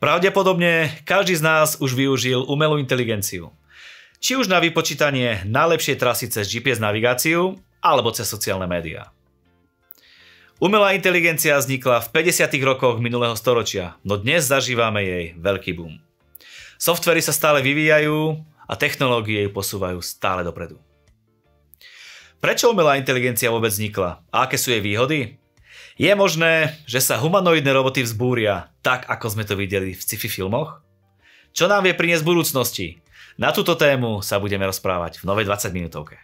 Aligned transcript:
Pravdepodobne 0.00 0.88
každý 1.04 1.36
z 1.36 1.44
nás 1.44 1.76
už 1.76 1.92
využil 1.92 2.40
umelú 2.48 2.80
inteligenciu. 2.80 3.52
Či 4.16 4.40
už 4.40 4.48
na 4.48 4.56
vypočítanie 4.56 5.44
najlepšej 5.44 6.00
trasy 6.00 6.32
cez 6.32 6.48
GPS 6.48 6.80
navigáciu, 6.80 7.60
alebo 7.84 8.08
cez 8.08 8.24
sociálne 8.24 8.64
médiá. 8.64 9.12
Umelá 10.56 10.96
inteligencia 10.96 11.56
vznikla 11.56 12.00
v 12.00 12.08
50. 12.16 12.48
rokoch 12.64 12.96
minulého 12.96 13.36
storočia, 13.36 14.00
no 14.00 14.16
dnes 14.16 14.48
zažívame 14.48 15.04
jej 15.04 15.24
veľký 15.36 15.76
boom. 15.76 16.00
Softvery 16.80 17.20
sa 17.20 17.36
stále 17.36 17.60
vyvíjajú 17.60 18.40
a 18.68 18.72
technológie 18.80 19.44
ju 19.44 19.52
posúvajú 19.52 20.00
stále 20.00 20.40
dopredu. 20.40 20.80
Prečo 22.40 22.72
umelá 22.72 22.96
inteligencia 22.96 23.52
vôbec 23.52 23.68
vznikla? 23.68 24.24
A 24.32 24.48
aké 24.48 24.56
sú 24.56 24.72
jej 24.72 24.80
výhody? 24.80 25.39
Je 26.00 26.08
možné, 26.16 26.80
že 26.88 26.96
sa 26.96 27.20
humanoidné 27.20 27.76
roboty 27.76 28.00
vzbúria, 28.00 28.72
tak 28.80 29.04
ako 29.04 29.36
sme 29.36 29.44
to 29.44 29.52
videli 29.52 29.92
v 29.92 30.00
sci-fi 30.00 30.32
filmoch? 30.32 30.80
Čo 31.52 31.68
nám 31.68 31.84
vie 31.84 31.92
priniesť 31.92 32.24
v 32.24 32.30
budúcnosti? 32.32 32.86
Na 33.36 33.52
túto 33.52 33.76
tému 33.76 34.24
sa 34.24 34.40
budeme 34.40 34.64
rozprávať 34.64 35.20
v 35.20 35.28
novej 35.28 35.44
20 35.44 35.76
minútovke. 35.76 36.16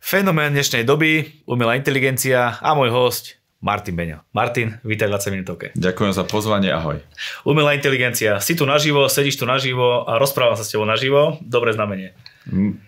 Fenomén 0.00 0.56
dnešnej 0.56 0.88
doby, 0.88 1.44
umelá 1.44 1.76
inteligencia 1.76 2.56
a 2.56 2.72
môj 2.72 2.88
host 2.88 3.36
Martin 3.60 4.00
Beňo. 4.00 4.24
Martin, 4.32 4.80
vítaj 4.88 5.12
v 5.12 5.20
20 5.20 5.34
minútovke. 5.36 5.66
Ďakujem 5.76 6.16
za 6.16 6.24
pozvanie, 6.24 6.72
ahoj. 6.72 6.96
Umelá 7.44 7.76
inteligencia, 7.76 8.40
si 8.40 8.56
tu 8.56 8.64
naživo, 8.64 9.04
sedíš 9.04 9.36
tu 9.36 9.44
naživo 9.44 10.08
a 10.08 10.16
rozprávam 10.16 10.56
sa 10.56 10.64
s 10.64 10.72
tebou 10.72 10.88
naživo, 10.88 11.36
dobré 11.44 11.76
znamenie. 11.76 12.16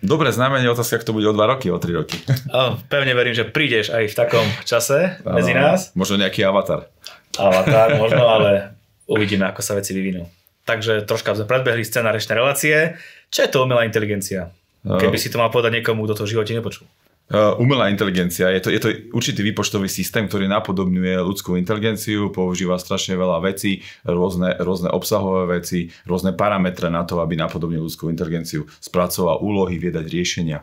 Dobré 0.03 0.29
znamenie, 0.35 0.67
otázka, 0.67 0.99
to 1.07 1.15
bude 1.15 1.23
o 1.23 1.33
2 1.35 1.39
roky, 1.47 1.71
o 1.71 1.79
3 1.79 1.99
roky. 1.99 2.19
O, 2.51 2.75
pevne 2.91 3.15
verím, 3.15 3.31
že 3.31 3.47
prídeš 3.47 3.95
aj 3.95 4.11
v 4.11 4.15
takom 4.15 4.45
čase 4.67 5.23
medzi 5.23 5.55
nás. 5.55 5.95
Možno 5.95 6.19
nejaký 6.19 6.43
avatar. 6.43 6.91
Avatar, 7.39 7.95
možno, 7.95 8.27
ale 8.27 8.75
uvidíme, 9.07 9.47
ako 9.47 9.63
sa 9.63 9.79
veci 9.79 9.95
vyvinú. 9.95 10.27
Takže 10.63 11.07
troška 11.07 11.35
sme 11.35 11.47
predbehli 11.47 11.83
scenárečné 11.83 12.35
relácie. 12.35 12.99
Čo 13.31 13.39
je 13.47 13.49
to 13.51 13.63
umelá 13.63 13.87
inteligencia? 13.87 14.51
Keby 14.83 15.15
si 15.15 15.31
to 15.31 15.39
mal 15.39 15.47
povedať 15.47 15.79
niekomu, 15.79 16.03
kto 16.03 16.23
to 16.23 16.23
v 16.27 16.31
živote 16.35 16.51
nepočul. 16.51 16.83
Uh, 17.33 17.57
umelá 17.57 17.89
inteligencia, 17.89 18.53
je 18.53 18.61
to, 18.61 18.69
je 18.69 18.77
to 18.77 18.89
určitý 19.09 19.41
výpočtový 19.41 19.89
systém, 19.89 20.29
ktorý 20.29 20.45
napodobňuje 20.45 21.17
ľudskú 21.17 21.57
inteligenciu, 21.57 22.29
používa 22.29 22.77
strašne 22.77 23.17
veľa 23.17 23.41
vecí, 23.41 23.81
rôzne, 24.05 24.53
rôzne 24.61 24.93
obsahové 24.93 25.57
veci, 25.57 25.89
rôzne 26.05 26.37
parametre 26.37 26.93
na 26.93 27.01
to, 27.01 27.17
aby 27.25 27.33
napodobnil 27.33 27.89
ľudskú 27.89 28.13
inteligenciu, 28.13 28.69
spracoval 28.77 29.41
úlohy, 29.41 29.81
viedať 29.81 30.05
riešenia. 30.13 30.61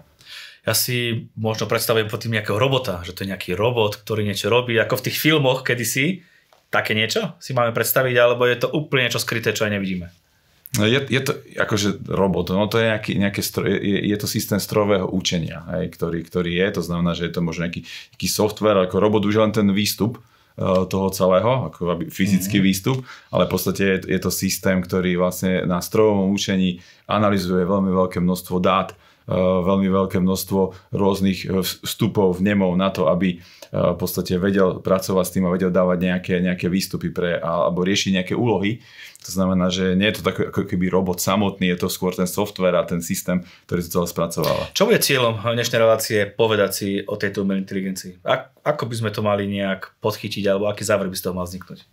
Ja 0.62 0.70
si 0.78 1.26
možno 1.34 1.66
predstavujem 1.66 2.06
pod 2.06 2.22
tým 2.22 2.38
nejakého 2.38 2.54
robota, 2.54 3.02
že 3.02 3.18
to 3.18 3.26
je 3.26 3.34
nejaký 3.34 3.58
robot, 3.58 4.06
ktorý 4.06 4.22
niečo 4.22 4.46
robí, 4.46 4.78
ako 4.78 5.02
v 5.02 5.04
tých 5.10 5.18
filmoch 5.18 5.66
kedysi. 5.66 6.22
Také 6.70 6.94
niečo 6.94 7.34
si 7.42 7.50
máme 7.50 7.74
predstaviť, 7.74 8.14
alebo 8.14 8.46
je 8.46 8.62
to 8.62 8.70
úplne 8.70 9.10
niečo 9.10 9.18
skryté, 9.18 9.50
čo 9.50 9.66
aj 9.66 9.74
nevidíme? 9.74 10.06
No 10.78 10.86
je, 10.86 11.02
je 11.02 11.18
to 11.18 11.34
akože 11.58 12.06
robot, 12.06 12.54
no 12.54 12.70
to 12.70 12.78
je, 12.78 12.94
nejaký, 12.94 13.12
nejaké 13.18 13.42
stro, 13.42 13.66
je, 13.66 14.06
je 14.06 14.14
to 14.14 14.30
systém 14.30 14.62
strojového 14.62 15.10
učenia, 15.10 15.66
hej, 15.74 15.90
ktorý, 15.90 16.22
ktorý 16.22 16.62
je, 16.62 16.78
to 16.78 16.82
znamená, 16.86 17.10
že 17.18 17.26
je 17.26 17.34
to 17.34 17.42
možno 17.42 17.66
nejaký, 17.66 17.82
nejaký 18.14 18.28
software, 18.30 18.78
ako 18.78 19.02
robot 19.02 19.26
už 19.26 19.42
len 19.42 19.50
ten 19.50 19.66
výstup 19.74 20.22
uh, 20.22 20.86
toho 20.86 21.10
celého, 21.10 21.66
ako 21.74 21.90
aby 21.90 22.06
fyzický 22.06 22.62
mm. 22.62 22.64
výstup, 22.70 23.02
ale 23.34 23.50
v 23.50 23.50
podstate 23.50 23.82
je, 23.82 23.96
je 24.14 24.18
to 24.22 24.30
systém, 24.30 24.78
ktorý 24.78 25.18
vlastne 25.18 25.66
na 25.66 25.82
strojovom 25.82 26.30
učení 26.30 26.78
analizuje 27.10 27.66
veľmi 27.66 27.90
veľké 27.90 28.22
množstvo 28.22 28.62
dát, 28.62 28.94
veľmi 29.28 29.88
veľké 29.90 30.22
množstvo 30.22 30.92
rôznych 30.94 31.48
uh, 31.48 31.60
vstupov, 31.60 32.38
vnemov 32.38 32.76
na 32.78 32.88
to, 32.94 33.10
aby 33.10 33.42
v 33.70 33.94
podstate 34.02 34.34
vedel 34.34 34.82
pracovať 34.82 35.24
s 35.30 35.34
tým 35.38 35.46
a 35.46 35.54
vedel 35.54 35.70
dávať 35.70 35.98
nejaké, 36.02 36.34
nejaké 36.42 36.66
výstupy 36.66 37.14
pre, 37.14 37.38
alebo 37.38 37.86
riešiť 37.86 38.18
nejaké 38.18 38.34
úlohy. 38.34 38.82
To 39.22 39.30
znamená, 39.30 39.70
že 39.70 39.94
nie 39.94 40.10
je 40.10 40.18
to 40.18 40.26
tak 40.26 40.42
ako 40.50 40.66
keby 40.66 40.90
robot 40.90 41.22
samotný, 41.22 41.70
je 41.70 41.78
to 41.78 41.86
skôr 41.86 42.10
ten 42.10 42.26
software 42.26 42.74
a 42.74 42.82
ten 42.82 42.98
systém, 42.98 43.46
ktorý 43.70 43.86
to 43.86 43.90
celé 43.94 44.06
spracováva. 44.10 44.74
Čo 44.74 44.90
bude 44.90 44.98
cieľom 44.98 45.38
dnešnej 45.38 45.78
relácie 45.78 46.18
povedať 46.26 46.70
si 46.74 46.88
o 47.06 47.14
tejto 47.14 47.46
umelej 47.46 47.62
inteligencii? 47.62 48.26
Ako 48.66 48.90
by 48.90 48.94
sme 48.98 49.14
to 49.14 49.22
mali 49.22 49.46
nejak 49.46 49.94
podchytiť 50.02 50.50
alebo 50.50 50.66
aký 50.66 50.82
záver 50.82 51.06
by 51.06 51.14
z 51.14 51.30
toho 51.30 51.38
mal 51.38 51.46
vzniknúť? 51.46 51.86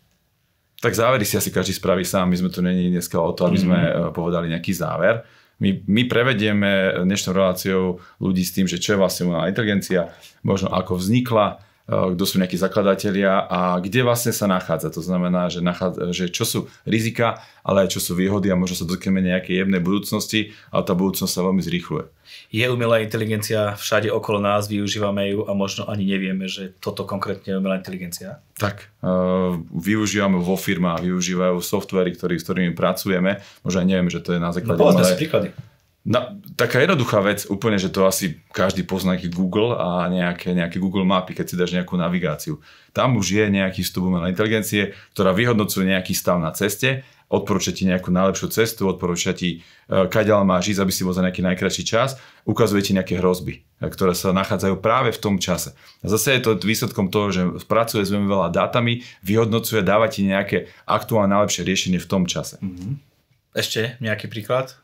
Tak 0.81 0.97
závery 0.97 1.29
si 1.29 1.37
asi 1.37 1.53
každý 1.53 1.77
spraví 1.77 2.01
sám. 2.01 2.25
My 2.25 2.41
sme 2.41 2.49
tu 2.49 2.65
není 2.65 2.89
dneska 2.89 3.21
o 3.21 3.33
to, 3.37 3.45
aby 3.45 3.61
sme 3.61 3.77
mm-hmm. 3.77 4.17
povedali 4.17 4.49
nejaký 4.49 4.73
záver. 4.73 5.21
My, 5.57 5.81
my 5.89 6.05
prevedieme 6.05 7.01
dnešnou 7.01 7.33
reláciou 7.33 7.97
ľudí 8.21 8.45
s 8.45 8.53
tým, 8.53 8.69
že 8.69 8.77
čo 8.77 8.93
je 8.93 9.01
vlastne 9.01 9.29
umelá 9.29 9.49
inteligencia, 9.49 10.13
možno 10.45 10.69
ako 10.69 11.01
vznikla, 11.01 11.65
kto 11.87 12.23
sú 12.27 12.35
nejakí 12.35 12.59
zakladatelia 12.59 13.47
a 13.47 13.79
kde 13.79 14.03
vlastne 14.03 14.35
sa 14.35 14.43
nachádza. 14.43 14.91
To 14.91 14.99
znamená, 14.99 15.47
že, 15.47 15.63
nachádza, 15.63 16.11
že 16.11 16.27
čo 16.27 16.43
sú 16.43 16.59
rizika, 16.83 17.39
ale 17.63 17.87
aj 17.87 17.95
čo 17.95 18.03
sú 18.03 18.11
výhody 18.19 18.51
a 18.51 18.59
možno 18.59 18.83
sa 18.83 18.85
dotkneme 18.87 19.23
nejakej 19.23 19.63
jemnej 19.63 19.79
budúcnosti, 19.79 20.51
ale 20.67 20.83
tá 20.83 20.91
budúcnosť 20.91 21.31
sa 21.31 21.47
veľmi 21.47 21.63
zrýchluje. 21.63 22.11
Je 22.51 22.67
umelá 22.67 22.99
inteligencia 22.99 23.79
všade 23.79 24.11
okolo 24.11 24.43
nás, 24.43 24.67
využívame 24.67 25.31
ju 25.31 25.47
a 25.47 25.55
možno 25.55 25.87
ani 25.87 26.03
nevieme, 26.03 26.51
že 26.51 26.75
toto 26.83 27.07
konkrétne 27.07 27.55
je 27.55 27.59
umelá 27.59 27.79
inteligencia? 27.79 28.43
Tak, 28.59 28.91
uh, 28.99 29.55
využívame 29.71 30.43
vo 30.43 30.59
firmách, 30.59 31.07
využívajú 31.07 31.55
softvery, 31.63 32.19
ktorý, 32.19 32.35
s 32.35 32.43
ktorými 32.43 32.73
pracujeme, 32.75 33.39
možno 33.63 33.79
aj 33.79 33.87
nevieme, 33.87 34.11
že 34.11 34.19
to 34.19 34.35
je 34.35 34.43
na 34.43 34.51
základe... 34.51 34.75
No, 34.75 34.83
povedzme 34.83 35.07
si 35.07 35.15
príklady. 35.15 35.55
No, 36.07 36.39
taká 36.55 36.79
jednoduchá 36.79 37.19
vec, 37.19 37.43
úplne, 37.51 37.75
že 37.75 37.91
to 37.91 38.07
asi 38.07 38.39
každý 38.55 38.87
pozná 38.87 39.19
nejaký 39.19 39.27
Google 39.27 39.75
a 39.75 40.07
nejaké, 40.07 40.55
nejaké 40.55 40.79
Google 40.79 41.03
mapy, 41.03 41.35
keď 41.35 41.45
si 41.51 41.59
dáš 41.59 41.75
nejakú 41.75 41.99
navigáciu. 41.99 42.63
Tam 42.95 43.19
už 43.19 43.35
je 43.35 43.45
nejaký 43.51 43.83
vstup 43.83 44.07
umelej 44.07 44.31
inteligencie, 44.31 44.95
ktorá 45.11 45.35
vyhodnocuje 45.35 45.91
nejaký 45.91 46.15
stav 46.15 46.39
na 46.39 46.55
ceste, 46.55 47.03
odporúča 47.27 47.75
ti 47.75 47.83
nejakú 47.83 48.07
najlepšiu 48.07 48.47
cestu, 48.47 48.87
odporúča 48.87 49.35
ti, 49.35 49.67
e, 49.91 50.07
kaďal 50.07 50.47
máš 50.47 50.71
ísť, 50.71 50.81
aby 50.87 50.91
si 50.95 51.03
bol 51.03 51.11
za 51.11 51.19
nejaký 51.19 51.43
najkračší 51.43 51.83
čas, 51.83 52.15
ukazuje 52.47 52.87
ti 52.87 52.95
nejaké 52.95 53.19
hrozby, 53.19 53.67
e, 53.67 53.91
ktoré 53.91 54.15
sa 54.15 54.31
nachádzajú 54.31 54.79
práve 54.79 55.11
v 55.11 55.19
tom 55.19 55.35
čase. 55.43 55.75
A 55.99 56.07
zase 56.07 56.39
je 56.39 56.47
to 56.47 56.55
výsledkom 56.55 57.11
toho, 57.11 57.35
že 57.35 57.43
pracuje 57.67 58.07
s 58.07 58.15
veľmi 58.15 58.31
veľa 58.31 58.55
dátami, 58.55 59.03
vyhodnocuje, 59.27 59.83
dáva 59.83 60.07
ti 60.07 60.23
nejaké 60.23 60.71
aktuálne 60.87 61.35
najlepšie 61.35 61.67
riešenie 61.67 61.99
v 61.99 62.07
tom 62.07 62.23
čase. 62.23 62.63
Mm-hmm. 62.63 62.91
Ešte 63.59 63.99
nejaký 63.99 64.31
príklad? 64.31 64.79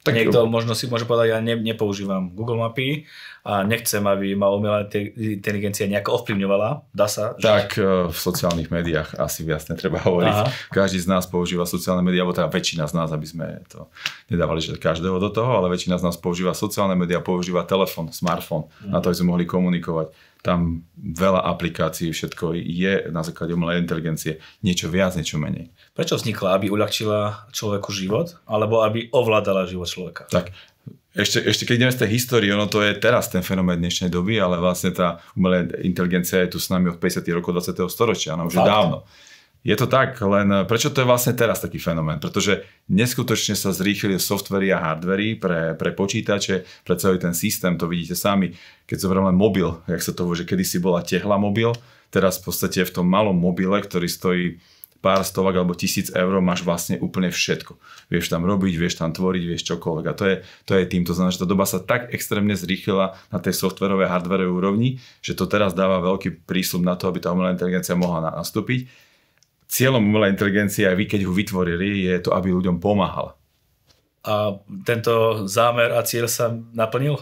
Tak 0.00 0.16
Niekto 0.16 0.44
jo. 0.44 0.48
možno 0.48 0.72
si 0.72 0.88
môže 0.88 1.04
povedať, 1.04 1.36
ja 1.36 1.38
ne, 1.44 1.60
nepoužívam 1.60 2.32
Google 2.32 2.56
mapy 2.56 3.04
a 3.44 3.68
nechcem, 3.68 4.00
aby 4.00 4.32
ma 4.32 4.48
umelá 4.48 4.88
inteligencia 5.16 5.84
nejako 5.84 6.20
ovplyvňovala. 6.20 6.88
Dá 6.92 7.04
sa? 7.04 7.36
Tak 7.36 7.76
že... 7.76 8.08
v 8.08 8.16
sociálnych 8.16 8.72
médiách 8.72 9.20
asi 9.20 9.44
viac 9.44 9.68
netreba 9.68 10.00
hovoriť. 10.08 10.36
Aha. 10.40 10.48
Každý 10.72 11.04
z 11.04 11.08
nás 11.08 11.28
používa 11.28 11.68
sociálne 11.68 12.00
médiá, 12.00 12.24
alebo 12.24 12.32
teda 12.32 12.48
väčšina 12.48 12.88
z 12.88 12.96
nás, 12.96 13.12
aby 13.12 13.26
sme 13.28 13.60
to 13.68 13.92
nedávali 14.32 14.64
že 14.64 14.80
každého 14.80 15.20
do 15.20 15.28
toho, 15.28 15.60
ale 15.60 15.68
väčšina 15.68 16.00
z 16.00 16.04
nás 16.08 16.16
používa 16.16 16.56
sociálne 16.56 16.96
médiá, 16.96 17.20
používa 17.20 17.68
telefón, 17.68 18.08
smartfón, 18.08 18.72
hmm. 18.80 18.96
na 18.96 19.04
to, 19.04 19.12
aby 19.12 19.16
sme 19.20 19.36
mohli 19.36 19.44
komunikovať 19.44 20.16
tam 20.40 20.88
veľa 20.96 21.44
aplikácií, 21.52 22.16
všetko 22.16 22.56
je 22.56 23.12
na 23.12 23.20
základe 23.20 23.52
umelej 23.52 23.84
inteligencie. 23.84 24.40
Niečo 24.64 24.88
viac, 24.88 25.12
niečo 25.12 25.36
menej. 25.36 25.68
Prečo 26.00 26.16
vznikla? 26.16 26.56
Aby 26.56 26.72
uľahčila 26.72 27.52
človeku 27.52 27.92
život? 27.92 28.40
Alebo 28.48 28.80
aby 28.80 29.12
ovládala 29.12 29.68
život 29.68 29.84
človeka? 29.84 30.32
Tak, 30.32 30.48
ešte, 31.12 31.44
ešte 31.44 31.68
keď 31.68 31.74
ideme 31.76 31.92
z 31.92 32.00
tej 32.00 32.10
histórie, 32.16 32.48
ono 32.56 32.72
to 32.72 32.80
je 32.80 32.96
teraz 32.96 33.28
ten 33.28 33.44
fenomén 33.44 33.76
dnešnej 33.76 34.08
doby, 34.08 34.40
ale 34.40 34.56
vlastne 34.56 34.96
tá 34.96 35.20
umelá 35.36 35.68
inteligencia 35.84 36.40
je 36.40 36.56
tu 36.56 36.58
s 36.62 36.72
nami 36.72 36.88
od 36.88 36.96
50. 36.96 37.20
rokov 37.36 37.52
20. 37.52 37.84
storočia, 37.92 38.32
no 38.32 38.48
už 38.48 38.56
je 38.56 38.64
dávno. 38.64 39.04
Je 39.60 39.76
to 39.76 39.84
tak, 39.92 40.16
len 40.24 40.48
eh, 40.48 40.64
prečo 40.64 40.88
to 40.88 41.04
je 41.04 41.10
vlastne 41.12 41.36
teraz 41.36 41.60
taký 41.60 41.76
fenomén? 41.76 42.16
Pretože 42.16 42.64
neskutočne 42.88 43.52
sa 43.52 43.68
zrýchlili 43.68 44.16
softvery 44.16 44.72
a 44.72 44.80
hardvery 44.80 45.36
pre, 45.36 45.76
pre 45.76 45.92
počítače, 45.92 46.64
pre 46.80 46.96
celý 46.96 47.20
ten 47.20 47.36
systém, 47.36 47.76
to 47.76 47.84
vidíte 47.84 48.16
sami. 48.16 48.56
Keď 48.88 49.04
zoberiem 49.04 49.28
len 49.28 49.36
mobil, 49.36 49.68
jak 49.84 50.00
sa 50.00 50.16
to 50.16 50.24
že 50.32 50.48
kedysi 50.48 50.80
bola 50.80 51.04
tehla 51.04 51.36
mobil, 51.36 51.76
teraz 52.08 52.40
v 52.40 52.48
podstate 52.48 52.88
v 52.88 52.94
tom 52.96 53.04
malom 53.04 53.36
mobile, 53.36 53.76
ktorý 53.84 54.08
stojí 54.08 54.56
pár 55.00 55.24
stovak 55.24 55.56
alebo 55.56 55.72
tisíc 55.72 56.12
eur 56.12 56.38
máš 56.44 56.60
vlastne 56.60 57.00
úplne 57.00 57.32
všetko. 57.32 57.76
Vieš 58.12 58.30
tam 58.30 58.44
robiť, 58.44 58.74
vieš 58.76 59.00
tam 59.00 59.10
tvoriť, 59.10 59.42
vieš 59.48 59.66
čokoľvek. 59.72 60.04
A 60.06 60.12
to 60.12 60.24
je, 60.28 60.36
to 60.68 60.72
je 60.76 60.84
tým. 60.84 61.02
To 61.08 61.16
znamená, 61.16 61.32
že 61.32 61.40
tá 61.40 61.48
doba 61.48 61.64
sa 61.64 61.80
tak 61.80 62.12
extrémne 62.12 62.52
zrýchlila 62.52 63.16
na 63.32 63.38
tej 63.40 63.56
softverovej, 63.56 64.12
hardverovej 64.12 64.52
úrovni, 64.52 65.00
že 65.24 65.32
to 65.32 65.48
teraz 65.48 65.72
dáva 65.72 66.04
veľký 66.04 66.44
prísľub 66.44 66.84
na 66.84 66.94
to, 67.00 67.08
aby 67.08 67.18
tá 67.18 67.32
umelá 67.32 67.50
inteligencia 67.50 67.96
mohla 67.96 68.28
nastúpiť 68.28 69.10
cieľom 69.70 70.02
umelej 70.02 70.34
inteligencie, 70.34 70.82
aj 70.82 70.98
vy 70.98 71.06
keď 71.06 71.20
ho 71.30 71.32
vytvorili, 71.32 72.10
je 72.10 72.18
to, 72.18 72.34
aby 72.34 72.50
ľuďom 72.50 72.82
pomáhala. 72.82 73.38
A 74.26 74.58
tento 74.82 75.46
zámer 75.46 75.94
a 75.94 76.02
cieľ 76.02 76.26
sa 76.26 76.50
naplnil? 76.74 77.16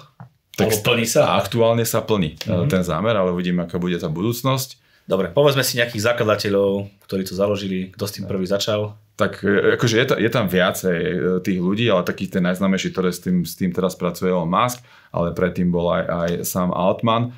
Tak 0.59 0.83
plní 0.83 1.07
sa? 1.07 1.39
Aktuálne 1.39 1.87
sa 1.87 2.03
plní 2.03 2.35
mm-hmm. 2.41 2.67
ten 2.67 2.83
zámer, 2.83 3.15
ale 3.15 3.31
uvidíme, 3.31 3.63
aká 3.63 3.79
bude 3.79 3.95
tá 4.01 4.11
budúcnosť. 4.11 4.88
Dobre, 5.09 5.33
povedzme 5.33 5.65
si 5.65 5.81
nejakých 5.81 6.05
zakladateľov, 6.05 6.93
ktorí 7.09 7.25
to 7.25 7.33
založili, 7.33 7.89
kto 7.97 8.05
s 8.05 8.15
tým 8.21 8.29
prvý 8.29 8.45
začal. 8.45 8.93
Tak 9.17 9.41
e, 9.41 9.81
akože 9.81 9.97
je, 9.97 10.07
je 10.21 10.31
tam 10.31 10.53
viacej 10.53 10.99
e, 11.01 11.17
tých 11.41 11.59
ľudí, 11.65 11.89
ale 11.89 12.05
taký 12.05 12.29
ten 12.29 12.45
najznámejší, 12.45 12.93
ktorý 12.93 13.09
s 13.09 13.25
tým, 13.25 13.41
s 13.41 13.57
tým 13.57 13.73
teraz 13.73 13.97
pracuje 13.97 14.29
Elon 14.29 14.45
Musk, 14.45 14.85
ale 15.09 15.33
predtým 15.33 15.73
bol 15.73 15.89
aj, 15.97 16.05
aj 16.05 16.31
sám 16.45 16.77
Altman. 16.77 17.33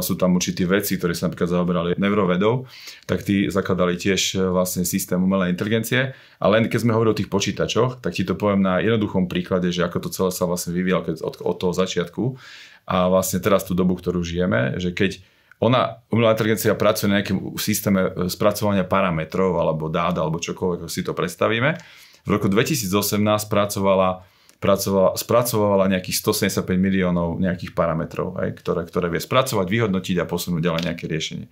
sú 0.00 0.16
tam 0.16 0.34
určití 0.34 0.64
veci, 0.64 0.96
ktorí 0.96 1.12
sa 1.12 1.28
napríklad 1.28 1.52
zaoberali 1.52 1.90
neurovedou, 2.00 2.64
tak 3.04 3.22
tí 3.22 3.52
zakladali 3.52 4.00
tiež 4.00 4.40
vlastne 4.50 4.88
systém 4.88 5.20
umelej 5.20 5.52
inteligencie. 5.52 6.16
A 6.40 6.44
len 6.48 6.72
keď 6.72 6.88
sme 6.88 6.96
hovorili 6.96 7.12
o 7.14 7.20
tých 7.20 7.30
počítačoch, 7.30 8.00
tak 8.00 8.16
ti 8.16 8.24
to 8.24 8.32
poviem 8.34 8.64
na 8.64 8.80
jednoduchom 8.80 9.28
príklade, 9.28 9.68
že 9.70 9.84
ako 9.84 9.98
to 10.02 10.10
celé 10.10 10.30
sa 10.32 10.48
vlastne 10.48 10.72
vyvíjalo 10.72 11.20
od, 11.20 11.36
od 11.44 11.56
toho 11.60 11.72
začiatku. 11.76 12.40
A 12.90 13.12
vlastne 13.12 13.38
teraz 13.38 13.62
tú 13.68 13.76
dobu, 13.76 13.94
ktorú 13.94 14.24
žijeme, 14.24 14.80
že 14.80 14.90
keď 14.90 15.22
ona, 15.60 16.00
umelá 16.08 16.32
inteligencia 16.32 16.72
pracuje 16.72 17.12
na 17.12 17.20
nejakom 17.20 17.60
systéme 17.60 18.00
e, 18.08 18.32
spracovania 18.32 18.88
parametrov 18.88 19.60
alebo 19.60 19.92
dát 19.92 20.16
alebo 20.16 20.40
čokoľvek, 20.40 20.88
si 20.88 21.04
to 21.04 21.12
predstavíme. 21.12 21.76
V 22.24 22.30
roku 22.32 22.48
2018 22.48 22.88
pracovala 23.48 24.24
pracovala, 24.60 25.16
spracovala 25.16 25.88
nejakých 25.88 26.20
175 26.20 26.68
miliónov 26.76 27.40
nejakých 27.40 27.72
parametrov, 27.72 28.36
aj, 28.36 28.60
ktoré, 28.60 28.84
ktoré 28.84 29.08
vie 29.08 29.20
spracovať, 29.20 29.66
vyhodnotiť 29.66 30.16
a 30.20 30.28
posunúť 30.28 30.60
ďalej 30.60 30.82
nejaké 30.84 31.04
riešenie. 31.08 31.46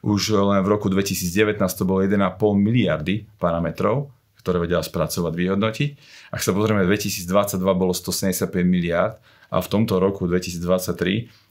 Už 0.00 0.32
len 0.32 0.64
v 0.64 0.68
roku 0.72 0.88
2019 0.88 1.60
to 1.60 1.84
bolo 1.84 2.00
1,5 2.00 2.16
miliardy 2.56 3.28
parametrov, 3.36 4.08
ktoré 4.40 4.56
vedela 4.64 4.80
spracovať, 4.80 5.32
vyhodnotiť. 5.36 5.90
Ak 6.32 6.40
sa 6.40 6.56
pozrieme, 6.56 6.88
2022 6.88 7.60
bolo 7.76 7.92
175 7.92 8.48
miliard 8.64 9.20
a 9.52 9.60
v 9.60 9.68
tomto 9.68 10.00
roku 10.00 10.24
2023 10.24 11.28
uh, 11.28 11.45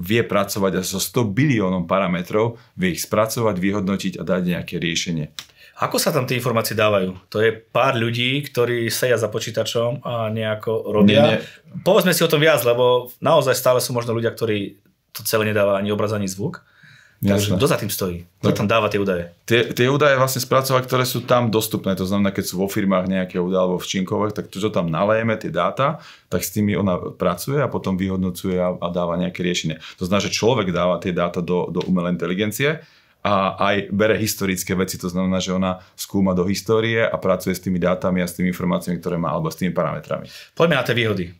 vie 0.00 0.22
pracovať 0.24 0.80
až 0.80 0.96
so 0.96 1.00
100 1.00 1.28
biliónom 1.36 1.84
parametrov, 1.84 2.56
vie 2.76 2.96
ich 2.96 3.04
spracovať, 3.04 3.56
vyhodnotiť 3.60 4.12
a 4.16 4.22
dať 4.24 4.42
nejaké 4.48 4.80
riešenie. 4.80 5.28
Ako 5.82 5.96
sa 5.96 6.12
tam 6.12 6.28
tie 6.28 6.36
informácie 6.38 6.78
dávajú? 6.78 7.32
To 7.32 7.42
je 7.42 7.52
pár 7.52 7.96
ľudí, 7.98 8.44
ktorí 8.44 8.86
sedia 8.92 9.18
za 9.18 9.32
počítačom 9.32 10.04
a 10.04 10.28
nejako 10.30 10.92
robia. 10.94 11.08
Nie, 11.08 11.20
nie. 11.26 11.38
Povedzme 11.82 12.12
si 12.14 12.22
o 12.22 12.30
tom 12.30 12.38
viac, 12.38 12.62
lebo 12.62 13.10
naozaj 13.18 13.56
stále 13.56 13.80
sú 13.82 13.96
možno 13.96 14.14
ľudia, 14.14 14.30
ktorí 14.30 14.78
to 15.10 15.24
celé 15.26 15.50
nedáva 15.50 15.80
ani 15.80 15.90
obraz, 15.90 16.12
ani 16.12 16.28
zvuk. 16.30 16.64
Takže 17.22 17.54
kto 17.54 17.66
za 17.70 17.78
tým 17.78 17.86
stojí? 17.86 18.26
Kto 18.42 18.50
tam 18.50 18.66
dáva 18.66 18.90
tie 18.90 18.98
údaje? 18.98 19.30
Tie, 19.46 19.70
tie 19.70 19.86
údaje 19.86 20.18
vlastne 20.18 20.42
spracovať, 20.42 20.90
ktoré 20.90 21.06
sú 21.06 21.22
tam 21.22 21.54
dostupné. 21.54 21.94
To 21.94 22.02
znamená, 22.02 22.34
keď 22.34 22.50
sú 22.50 22.58
vo 22.58 22.66
firmách 22.66 23.06
nejaké 23.06 23.38
údaje 23.38 23.62
alebo 23.62 23.78
v 23.78 23.86
činkovách, 23.86 24.34
tak 24.34 24.50
to, 24.50 24.58
čo 24.58 24.74
tam 24.74 24.90
nalejeme, 24.90 25.38
tie 25.38 25.54
dáta, 25.54 26.02
tak 26.26 26.42
s 26.42 26.50
tými 26.50 26.74
ona 26.74 26.98
pracuje 27.14 27.62
a 27.62 27.70
potom 27.70 27.94
vyhodnocuje 27.94 28.58
a, 28.58 28.74
a 28.74 28.86
dáva 28.90 29.14
nejaké 29.22 29.38
riešenie. 29.46 29.78
To 30.02 30.10
znamená, 30.10 30.26
že 30.26 30.34
človek 30.34 30.74
dáva 30.74 30.98
tie 30.98 31.14
dáta 31.14 31.38
do, 31.38 31.70
do 31.70 31.86
umelej 31.86 32.18
inteligencie 32.18 32.82
a 33.22 33.54
aj 33.54 33.94
bere 33.94 34.18
historické 34.18 34.74
veci, 34.74 34.98
to 34.98 35.06
znamená, 35.06 35.38
že 35.38 35.54
ona 35.54 35.78
skúma 35.94 36.34
do 36.34 36.42
histórie 36.42 37.06
a 37.06 37.14
pracuje 37.22 37.54
s 37.54 37.62
tými 37.62 37.78
dátami 37.78 38.18
a 38.18 38.26
s 38.26 38.34
tými 38.34 38.50
informáciami, 38.50 38.98
ktoré 38.98 39.14
má, 39.14 39.30
alebo 39.30 39.46
s 39.46 39.62
tými 39.62 39.70
parametrami. 39.70 40.26
Poďme 40.58 40.74
na 40.74 40.82
tie 40.82 40.98
výhody. 40.98 41.30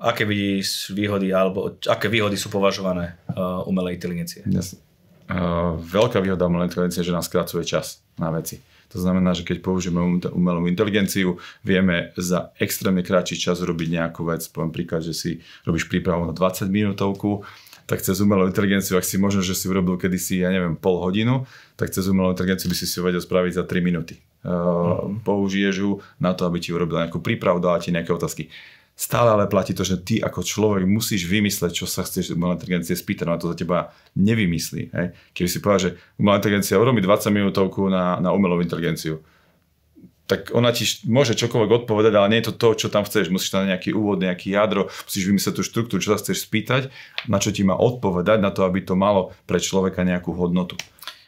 Aké 0.00 0.24
vidíš 0.24 0.96
výhody, 0.96 1.36
alebo 1.36 1.76
aké 1.84 2.08
výhody 2.08 2.40
sú 2.40 2.48
považované 2.48 3.20
uh, 3.36 3.64
umelej 3.68 4.00
inteligencie? 4.00 4.40
Yes. 4.48 4.80
Uh, 5.26 5.74
veľká 5.82 6.22
výhoda 6.22 6.46
umelej 6.46 6.70
inteligencie 6.70 7.02
je, 7.02 7.10
že 7.10 7.16
nás 7.16 7.26
skracuje 7.26 7.66
čas 7.66 7.98
na 8.14 8.30
veci. 8.30 8.62
To 8.94 9.02
znamená, 9.02 9.34
že 9.34 9.42
keď 9.42 9.66
použijeme 9.66 9.98
umelú 10.30 10.70
inteligenciu, 10.70 11.42
vieme 11.66 12.14
za 12.14 12.54
extrémne 12.62 13.02
krátší 13.02 13.34
čas 13.34 13.58
robiť 13.58 13.88
nejakú 13.98 14.22
vec. 14.22 14.46
Poviem 14.46 14.70
príklad, 14.70 15.02
že 15.02 15.12
si 15.12 15.30
robíš 15.66 15.90
prípravu 15.90 16.22
na 16.22 16.32
20 16.32 16.70
minútovku, 16.70 17.42
tak 17.86 18.02
cez 18.02 18.18
umelú 18.18 18.46
inteligenciu, 18.46 18.98
ak 18.98 19.06
si 19.06 19.18
možno, 19.18 19.42
že 19.42 19.54
si 19.54 19.66
urobil 19.70 19.98
kedysi, 19.98 20.42
ja 20.42 20.50
neviem, 20.50 20.74
pol 20.74 21.02
hodinu, 21.02 21.46
tak 21.78 21.90
cez 21.94 22.06
umelú 22.10 22.34
inteligenciu 22.34 22.70
by 22.70 22.76
si 22.78 22.86
si 22.86 22.98
vedel 22.98 23.22
spraviť 23.22 23.52
za 23.58 23.64
3 23.66 23.82
minúty. 23.82 24.18
Uh, 24.46 25.10
mm. 25.10 25.26
Použiješ 25.26 25.74
ju 25.82 25.90
na 26.22 26.34
to, 26.34 26.46
aby 26.46 26.62
ti 26.62 26.70
urobil 26.70 27.02
nejakú 27.02 27.18
prípravu, 27.18 27.58
dala 27.58 27.82
ti 27.82 27.90
nejaké 27.90 28.14
otázky. 28.14 28.50
Stále 28.96 29.28
ale 29.28 29.44
platí 29.44 29.76
to, 29.76 29.84
že 29.84 30.00
ty 30.00 30.24
ako 30.24 30.40
človek 30.40 30.88
musíš 30.88 31.28
vymysleť, 31.28 31.84
čo 31.84 31.84
sa 31.84 32.00
chceš 32.00 32.32
umelá 32.32 32.56
inteligencie 32.56 32.96
spýtať, 32.96 33.28
na 33.28 33.36
to 33.36 33.52
za 33.52 33.56
teba 33.60 33.92
nevymyslí. 34.16 34.82
Hej? 34.88 35.06
Keby 35.36 35.48
si 35.52 35.60
povedal, 35.60 35.82
že 35.84 35.90
umelá 36.16 36.40
inteligencia 36.40 36.80
urobí 36.80 37.04
20 37.04 37.28
minútovku 37.28 37.92
na, 37.92 38.16
na 38.24 38.32
umelú 38.32 38.56
inteligenciu, 38.64 39.20
tak 40.26 40.50
ona 40.50 40.74
ti 40.74 40.88
môže 41.06 41.38
čokoľvek 41.38 41.84
odpovedať, 41.84 42.12
ale 42.16 42.30
nie 42.32 42.40
je 42.42 42.50
to 42.50 42.58
to, 42.58 42.68
čo 42.74 42.88
tam 42.90 43.06
chceš. 43.06 43.30
Musíš 43.30 43.54
tam 43.54 43.68
nejaký 43.68 43.94
úvod, 43.94 44.18
nejaký 44.18 44.58
jadro, 44.58 44.90
musíš 45.06 45.28
vymyslieť 45.30 45.54
tú 45.54 45.62
štruktúru, 45.62 46.02
čo 46.02 46.16
sa 46.16 46.18
chceš 46.18 46.48
spýtať, 46.48 46.90
na 47.30 47.38
čo 47.38 47.54
ti 47.54 47.62
má 47.62 47.78
odpovedať, 47.78 48.42
na 48.42 48.50
to, 48.50 48.66
aby 48.66 48.82
to 48.82 48.98
malo 48.98 49.36
pre 49.46 49.62
človeka 49.62 50.02
nejakú 50.02 50.34
hodnotu. 50.34 50.74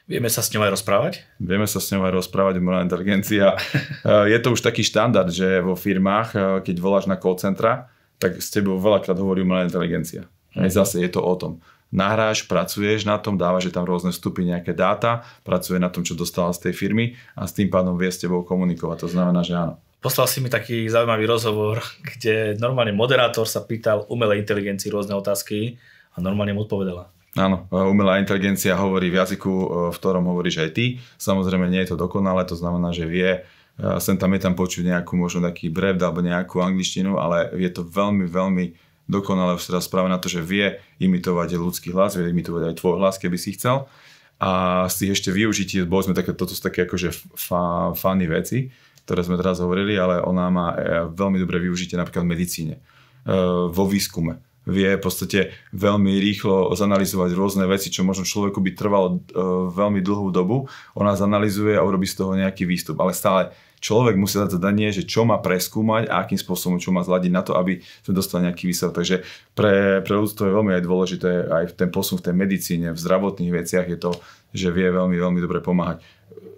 Vieme 0.08 0.32
sa 0.32 0.40
s 0.40 0.48
ňou 0.56 0.64
aj 0.64 0.72
rozprávať? 0.80 1.12
Vieme 1.36 1.68
sa 1.68 1.84
s 1.84 1.92
ňou 1.92 2.08
aj 2.08 2.12
rozprávať, 2.24 2.58
umelá 2.58 2.80
inteligencia. 2.80 3.54
Eh, 4.08 4.32
je 4.32 4.38
to 4.40 4.56
už 4.56 4.64
taký 4.64 4.80
štandard, 4.80 5.28
že 5.28 5.60
vo 5.60 5.76
firmách, 5.76 6.28
eh, 6.32 6.40
keď 6.64 6.76
voláš 6.80 7.04
na 7.10 7.20
call 7.20 7.36
centra, 7.36 7.92
tak 8.16 8.40
s 8.40 8.48
tebou 8.48 8.80
veľakrát 8.80 9.18
hovorí 9.20 9.44
umelá 9.44 9.68
inteligencia. 9.68 10.24
Mm-hmm. 10.56 10.70
Zase 10.72 11.04
je 11.04 11.10
to 11.12 11.20
o 11.20 11.34
tom 11.36 11.60
nahráš, 11.88 12.44
pracuješ 12.44 13.08
na 13.08 13.16
tom, 13.16 13.40
dávaš 13.40 13.72
tam 13.72 13.88
rôzne 13.88 14.12
vstupy, 14.12 14.44
nejaké 14.44 14.76
dáta, 14.76 15.24
pracuje 15.44 15.80
na 15.80 15.88
tom, 15.88 16.04
čo 16.04 16.12
dostala 16.12 16.52
z 16.52 16.68
tej 16.68 16.74
firmy 16.76 17.16
a 17.32 17.48
s 17.48 17.56
tým 17.56 17.72
pádom 17.72 17.96
vie 17.96 18.12
s 18.12 18.20
tebou 18.20 18.44
komunikovať. 18.44 19.08
To 19.08 19.08
znamená, 19.08 19.40
že 19.40 19.56
áno. 19.56 19.80
Poslal 19.98 20.30
si 20.30 20.38
mi 20.38 20.46
taký 20.46 20.86
zaujímavý 20.86 21.26
rozhovor, 21.26 21.82
kde 21.98 22.54
normálne 22.62 22.94
moderátor 22.94 23.50
sa 23.50 23.66
pýtal 23.66 24.06
umelej 24.06 24.46
inteligencii 24.46 24.94
rôzne 24.94 25.16
otázky 25.18 25.74
a 26.14 26.22
normálne 26.22 26.54
mu 26.54 26.62
odpovedala. 26.62 27.10
Áno, 27.38 27.70
umelá 27.70 28.18
inteligencia 28.18 28.74
hovorí 28.74 29.14
v 29.14 29.22
jazyku, 29.22 29.52
v 29.94 29.96
ktorom 29.96 30.26
hovoríš 30.26 30.66
aj 30.66 30.70
ty. 30.74 30.84
Samozrejme 31.22 31.70
nie 31.70 31.86
je 31.86 31.94
to 31.94 31.96
dokonalé, 31.96 32.42
to 32.42 32.58
znamená, 32.58 32.90
že 32.90 33.06
vie, 33.06 33.46
sem 34.02 34.18
tam 34.18 34.34
je 34.34 34.42
tam 34.42 34.58
počuť 34.58 34.82
nejakú, 34.82 35.14
možno 35.14 35.46
taký 35.46 35.70
brev 35.70 36.02
alebo 36.02 36.18
nejakú 36.18 36.58
angličtinu, 36.58 37.14
ale 37.14 37.54
je 37.54 37.70
to 37.70 37.86
veľmi, 37.86 38.26
veľmi 38.26 38.64
dokonale 39.06 39.54
teraz 39.54 39.86
práve 39.86 40.10
na 40.10 40.18
to, 40.18 40.26
že 40.26 40.42
vie 40.42 40.82
imitovať 40.98 41.54
ľudský 41.54 41.94
hlas, 41.94 42.18
vie 42.18 42.26
imitovať 42.26 42.74
aj 42.74 42.78
tvoj 42.82 42.98
hlas, 42.98 43.22
keby 43.22 43.38
si 43.38 43.54
chcel. 43.54 43.86
A 44.42 44.84
z 44.90 44.94
tých 45.06 45.22
ešte 45.22 45.30
využití, 45.30 45.86
boli 45.86 46.10
sme 46.10 46.18
také, 46.18 46.34
toto 46.34 46.58
sú 46.58 46.62
také 46.62 46.90
akože 46.90 47.10
fa, 47.38 47.94
funny 47.94 48.26
veci, 48.26 48.70
ktoré 49.06 49.22
sme 49.22 49.38
teraz 49.38 49.62
hovorili, 49.62 49.94
ale 49.94 50.22
ona 50.22 50.46
má 50.50 50.66
e, 50.74 50.76
veľmi 51.10 51.38
dobré 51.42 51.58
využitie 51.58 51.98
napríklad 51.98 52.22
v 52.22 52.30
medicíne, 52.34 52.74
e, 52.78 52.80
vo 53.70 53.84
výskume 53.86 54.47
vie 54.68 55.00
v 55.00 55.02
podstate 55.02 55.56
veľmi 55.72 56.20
rýchlo 56.20 56.76
zanalizovať 56.76 57.32
rôzne 57.32 57.64
veci, 57.64 57.88
čo 57.88 58.04
možno 58.04 58.28
človeku 58.28 58.60
by 58.60 58.70
trvalo 58.76 59.08
e, 59.08 59.18
veľmi 59.72 60.04
dlhú 60.04 60.28
dobu. 60.28 60.68
Ona 60.92 61.16
zanalizuje 61.16 61.72
a 61.72 61.82
urobí 61.82 62.04
z 62.04 62.20
toho 62.20 62.36
nejaký 62.36 62.68
výstup, 62.68 63.00
ale 63.00 63.16
stále 63.16 63.56
človek 63.80 64.20
musí 64.20 64.36
dať 64.36 64.60
zadanie, 64.60 64.92
že 64.92 65.08
čo 65.08 65.24
má 65.24 65.40
preskúmať 65.40 66.12
a 66.12 66.20
akým 66.20 66.36
spôsobom 66.36 66.76
čo 66.76 66.92
má 66.92 67.00
zladiť 67.00 67.32
na 67.32 67.42
to, 67.46 67.56
aby 67.56 67.80
sme 68.04 68.12
dostali 68.12 68.44
nejaký 68.44 68.68
výsledok. 68.68 68.94
Takže 69.00 69.16
pre, 69.56 70.04
pre 70.04 70.14
ľudstvo 70.18 70.44
je 70.44 70.56
veľmi 70.60 70.72
aj 70.76 70.82
dôležité 70.84 71.30
aj 71.48 71.64
ten 71.78 71.88
posun 71.88 72.20
v 72.20 72.28
tej 72.28 72.34
medicíne, 72.36 72.92
v 72.92 73.00
zdravotných 73.00 73.54
veciach 73.54 73.86
je 73.88 73.98
to, 73.98 74.12
že 74.52 74.68
vie 74.74 74.92
veľmi, 74.92 75.16
veľmi 75.16 75.40
dobre 75.40 75.64
pomáhať. 75.64 76.04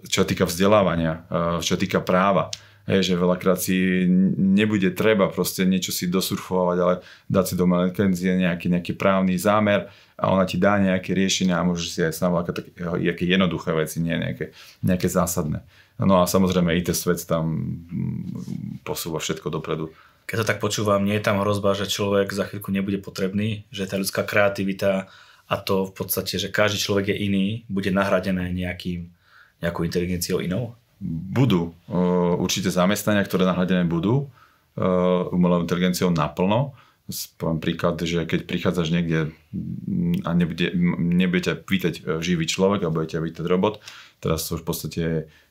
Čo 0.09 0.25
týka 0.27 0.49
vzdelávania, 0.49 1.23
e, 1.29 1.63
čo 1.63 1.77
týka 1.79 2.03
práva 2.03 2.51
Hej, 2.91 3.07
že 3.07 3.15
veľakrát 3.15 3.55
si 3.55 4.03
nebude 4.35 4.91
treba 4.91 5.31
proste 5.31 5.63
niečo 5.63 5.95
si 5.95 6.11
dosurfovať, 6.11 6.77
ale 6.83 6.95
dať 7.31 7.45
si 7.47 7.53
do 7.55 7.63
licencie 7.63 8.35
nejaký, 8.35 8.67
nejaký 8.67 8.99
právny 8.99 9.39
zámer 9.39 9.87
a 10.19 10.27
ona 10.27 10.43
ti 10.43 10.59
dá 10.59 10.75
nejaké 10.75 11.15
riešenia 11.15 11.55
a 11.55 11.63
môžeš 11.63 11.87
si 11.87 11.99
aj 12.03 12.11
sám 12.11 12.35
také, 12.43 12.75
jednoduché 13.23 13.71
veci, 13.71 14.03
nie 14.03 14.19
nejaké, 14.19 14.51
nejaké 14.83 15.07
zásadné. 15.07 15.63
No 16.03 16.19
a 16.19 16.27
samozrejme 16.27 16.75
IT 16.83 16.91
svet 16.91 17.23
tam 17.23 17.79
posúva 18.83 19.23
všetko 19.23 19.47
dopredu. 19.47 19.95
Keď 20.27 20.43
to 20.43 20.49
tak 20.51 20.59
počúvam, 20.59 21.07
nie 21.07 21.15
je 21.15 21.23
tam 21.23 21.39
hrozba, 21.39 21.71
že 21.71 21.87
človek 21.87 22.27
za 22.35 22.43
chvíľku 22.43 22.75
nebude 22.75 22.99
potrebný, 22.99 23.63
že 23.71 23.87
tá 23.87 23.95
ľudská 23.95 24.27
kreativita 24.27 25.07
a 25.47 25.55
to 25.63 25.87
v 25.87 25.93
podstate, 25.95 26.35
že 26.35 26.51
každý 26.51 26.75
človek 26.75 27.15
je 27.15 27.23
iný, 27.23 27.47
bude 27.71 27.87
nahradené 27.87 28.51
nejakým, 28.51 29.07
nejakou 29.63 29.87
inteligenciou 29.87 30.43
inou? 30.43 30.75
Budú 31.01 31.73
uh, 31.89 32.37
určite 32.37 32.69
zamestnania, 32.69 33.25
ktoré 33.25 33.49
nahradené 33.49 33.89
budú 33.89 34.29
uh, 34.29 35.25
umelou 35.33 35.65
inteligenciou 35.65 36.13
naplno. 36.13 36.77
Poviem 37.35 37.59
príklad, 37.59 37.99
že 37.99 38.23
keď 38.23 38.47
prichádzaš 38.47 38.93
niekde 38.93 39.35
mm, 39.51 40.23
a 40.23 40.31
nebude, 40.31 40.71
nebude 41.01 41.43
ťa 41.43 41.59
pýtať 41.59 41.93
e, 41.99 42.01
živý 42.23 42.47
človek 42.47 42.87
a 42.87 42.93
bude 42.93 43.11
ťa 43.11 43.19
pýtať 43.19 43.45
robot, 43.51 43.83
teraz 44.23 44.47
už 44.47 44.63
v 44.63 44.67
podstate 44.69 45.03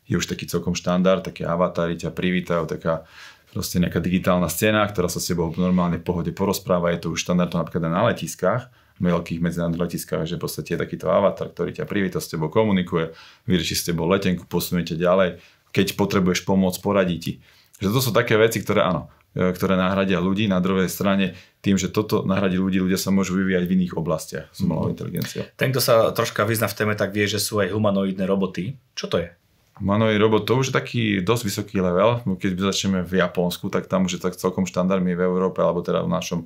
je 0.09 0.15
už 0.17 0.25
taký 0.25 0.49
celkom 0.49 0.73
štandard, 0.73 1.21
také 1.21 1.45
avatári 1.45 2.01
ťa 2.01 2.17
privítajú, 2.17 2.65
taká 2.65 3.05
proste 3.53 3.77
nejaká 3.77 4.01
digitálna 4.01 4.49
scéna, 4.49 4.89
ktorá 4.89 5.13
sa 5.13 5.21
s 5.21 5.29
tebou 5.29 5.53
normálne 5.59 6.01
v 6.01 6.07
pohode 6.07 6.33
porozpráva, 6.33 6.97
je 6.97 7.05
to 7.05 7.13
už 7.13 7.29
štandard 7.29 7.53
napríklad 7.53 7.93
na 7.93 8.09
letiskách, 8.09 8.73
veľkých 9.01 9.41
medzinárodných 9.41 9.83
letiskách, 9.89 10.29
že 10.29 10.37
v 10.37 10.45
podstate 10.45 10.77
je 10.77 10.79
takýto 10.79 11.09
avatar, 11.09 11.49
ktorý 11.49 11.73
ťa 11.73 11.89
privíta, 11.89 12.21
s 12.21 12.29
tebou 12.29 12.53
komunikuje, 12.53 13.17
vyrieši 13.49 13.75
s 13.75 13.83
tebou 13.89 14.05
letenku, 14.07 14.45
posuniete 14.45 14.95
ďalej, 14.95 15.41
keď 15.73 15.97
potrebuješ 15.97 16.45
pomoc, 16.45 16.77
poradí 16.85 17.17
ti. 17.17 17.33
Že 17.81 17.89
to 17.97 18.01
sú 18.05 18.11
také 18.13 18.37
veci, 18.37 18.61
ktoré 18.61 18.85
áno, 18.85 19.09
e, 19.33 19.57
ktoré 19.57 19.81
nahradia 19.81 20.21
ľudí. 20.21 20.45
Na 20.53 20.61
druhej 20.61 20.93
strane, 20.93 21.33
tým, 21.65 21.81
že 21.81 21.89
toto 21.89 22.29
nahradí 22.29 22.61
ľudí, 22.61 22.77
ľudia 22.77 23.01
sa 23.01 23.09
môžu 23.09 23.41
vyvíjať 23.41 23.65
v 23.65 23.75
iných 23.81 23.97
oblastiach 23.97 24.47
s 24.53 24.61
umelou 24.61 24.93
mhm. 24.93 24.93
inteligenciou. 24.93 25.45
Ten, 25.57 25.73
kto 25.73 25.81
sa 25.81 25.95
troška 26.13 26.45
vyzna 26.45 26.69
v 26.69 26.77
téme, 26.77 26.93
tak 26.93 27.17
vie, 27.17 27.25
že 27.25 27.41
sú 27.41 27.57
aj 27.65 27.73
humanoidné 27.73 28.29
roboty. 28.29 28.77
Čo 28.93 29.09
to 29.09 29.17
je? 29.25 29.33
Humanoid 29.81 30.21
robot, 30.21 30.45
to 30.45 30.61
už 30.61 30.69
je 30.69 30.75
taký 30.77 31.03
dosť 31.25 31.43
vysoký 31.49 31.81
level. 31.81 32.21
Keď 32.37 32.53
začneme 32.61 33.01
v 33.01 33.17
Japonsku, 33.25 33.73
tak 33.73 33.89
tam 33.89 34.05
už 34.05 34.21
je 34.21 34.21
tak 34.21 34.37
celkom 34.37 34.69
štandardný 34.69 35.17
v 35.17 35.25
Európe, 35.25 35.65
alebo 35.65 35.81
teda 35.81 36.05
v 36.05 36.13
našom 36.13 36.41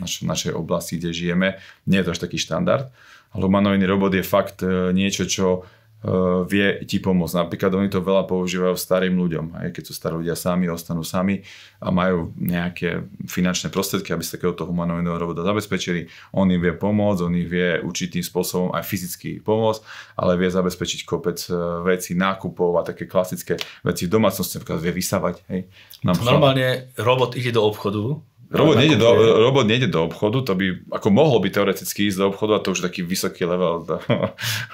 naš, 0.00 0.22
našej 0.22 0.52
oblasti, 0.52 1.00
kde 1.00 1.12
žijeme. 1.12 1.48
Nie 1.88 2.02
je 2.02 2.06
to 2.08 2.12
až 2.16 2.20
taký 2.24 2.38
štandard. 2.40 2.92
Ale 3.34 3.42
humanoidný 3.48 3.84
robot 3.84 4.16
je 4.16 4.24
fakt 4.24 4.64
e, 4.64 4.94
niečo, 4.96 5.28
čo 5.28 5.66
Eh, 6.06 6.40
vie 6.46 6.86
ti 6.86 7.02
pomôcť. 7.02 7.34
Napríklad 7.34 7.72
oni 7.74 7.90
to 7.90 7.98
veľa 7.98 8.30
používajú 8.30 8.78
starým 8.78 9.18
ľuďom, 9.18 9.58
aj 9.58 9.74
keď 9.74 9.82
sú 9.90 9.92
starí 9.96 10.14
ľudia 10.14 10.38
sami, 10.38 10.70
ostanú 10.70 11.02
sami 11.02 11.42
a 11.82 11.90
majú 11.90 12.36
nejaké 12.38 13.10
finančné 13.26 13.74
prostriedky, 13.74 14.14
aby 14.14 14.22
sa 14.22 14.38
takéhoto 14.38 14.70
humanoidného 14.70 15.18
robota 15.18 15.42
zabezpečili. 15.42 16.06
On 16.30 16.46
im 16.46 16.62
vie 16.62 16.76
pomôcť, 16.78 17.20
on 17.26 17.34
ich 17.34 17.50
vie 17.50 17.82
určitým 17.82 18.22
spôsobom 18.22 18.70
aj 18.76 18.86
fyzicky 18.86 19.42
pomôcť, 19.42 19.82
ale 20.20 20.38
vie 20.38 20.46
zabezpečiť 20.46 21.02
kopec 21.08 21.42
eh, 21.48 21.58
vecí, 21.82 22.14
nákupov 22.14 22.76
a 22.78 22.86
také 22.86 23.10
klasické 23.10 23.58
veci 23.82 24.06
v 24.06 24.14
domácnosti, 24.14 24.62
napríklad 24.62 24.84
vie 24.84 24.92
vysávať. 24.94 25.34
Hej. 25.50 25.66
Normálne 26.06 26.92
robot 27.00 27.34
ide 27.34 27.50
do 27.50 27.66
obchodu, 27.66 28.20
Robot 28.46 28.78
nejde, 28.78 28.96
do, 28.96 29.10
robot 29.42 29.66
nejde 29.66 29.90
do 29.90 30.06
obchodu, 30.06 30.38
to 30.46 30.54
by, 30.54 30.78
ako 30.94 31.08
mohol 31.10 31.42
by 31.42 31.50
teoreticky 31.50 32.06
ísť 32.06 32.22
do 32.22 32.26
obchodu 32.30 32.52
a 32.54 32.62
to 32.62 32.78
už 32.78 32.86
taký 32.86 33.02
vysoký 33.02 33.42
level 33.42 33.82
v 33.82 33.98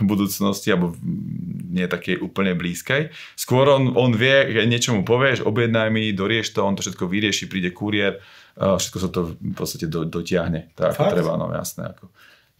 budúcnosti, 0.12 0.68
alebo 0.76 0.92
nie 1.72 1.88
také 1.88 2.20
úplne 2.20 2.52
blízkej. 2.52 3.08
Skôr 3.32 3.72
on, 3.72 3.96
on 3.96 4.12
vie, 4.12 4.60
keď 4.60 4.64
niečo 4.68 4.92
mu 4.92 5.08
povieš, 5.08 5.48
objednaj 5.48 5.88
mi, 5.88 6.12
dorieš 6.12 6.52
to, 6.52 6.60
on 6.68 6.76
to 6.76 6.84
všetko 6.84 7.08
vyrieši, 7.08 7.48
príde 7.48 7.72
kuriér, 7.72 8.20
všetko 8.60 8.98
sa 9.00 9.08
to 9.08 9.20
v 9.40 9.56
podstate 9.56 9.88
do, 9.88 10.04
dotiahne. 10.04 10.76
Tak 10.76 10.92
ako 10.92 11.04
treba, 11.08 11.40
no 11.40 11.48
jasné. 11.48 11.96
Ako. 11.96 12.12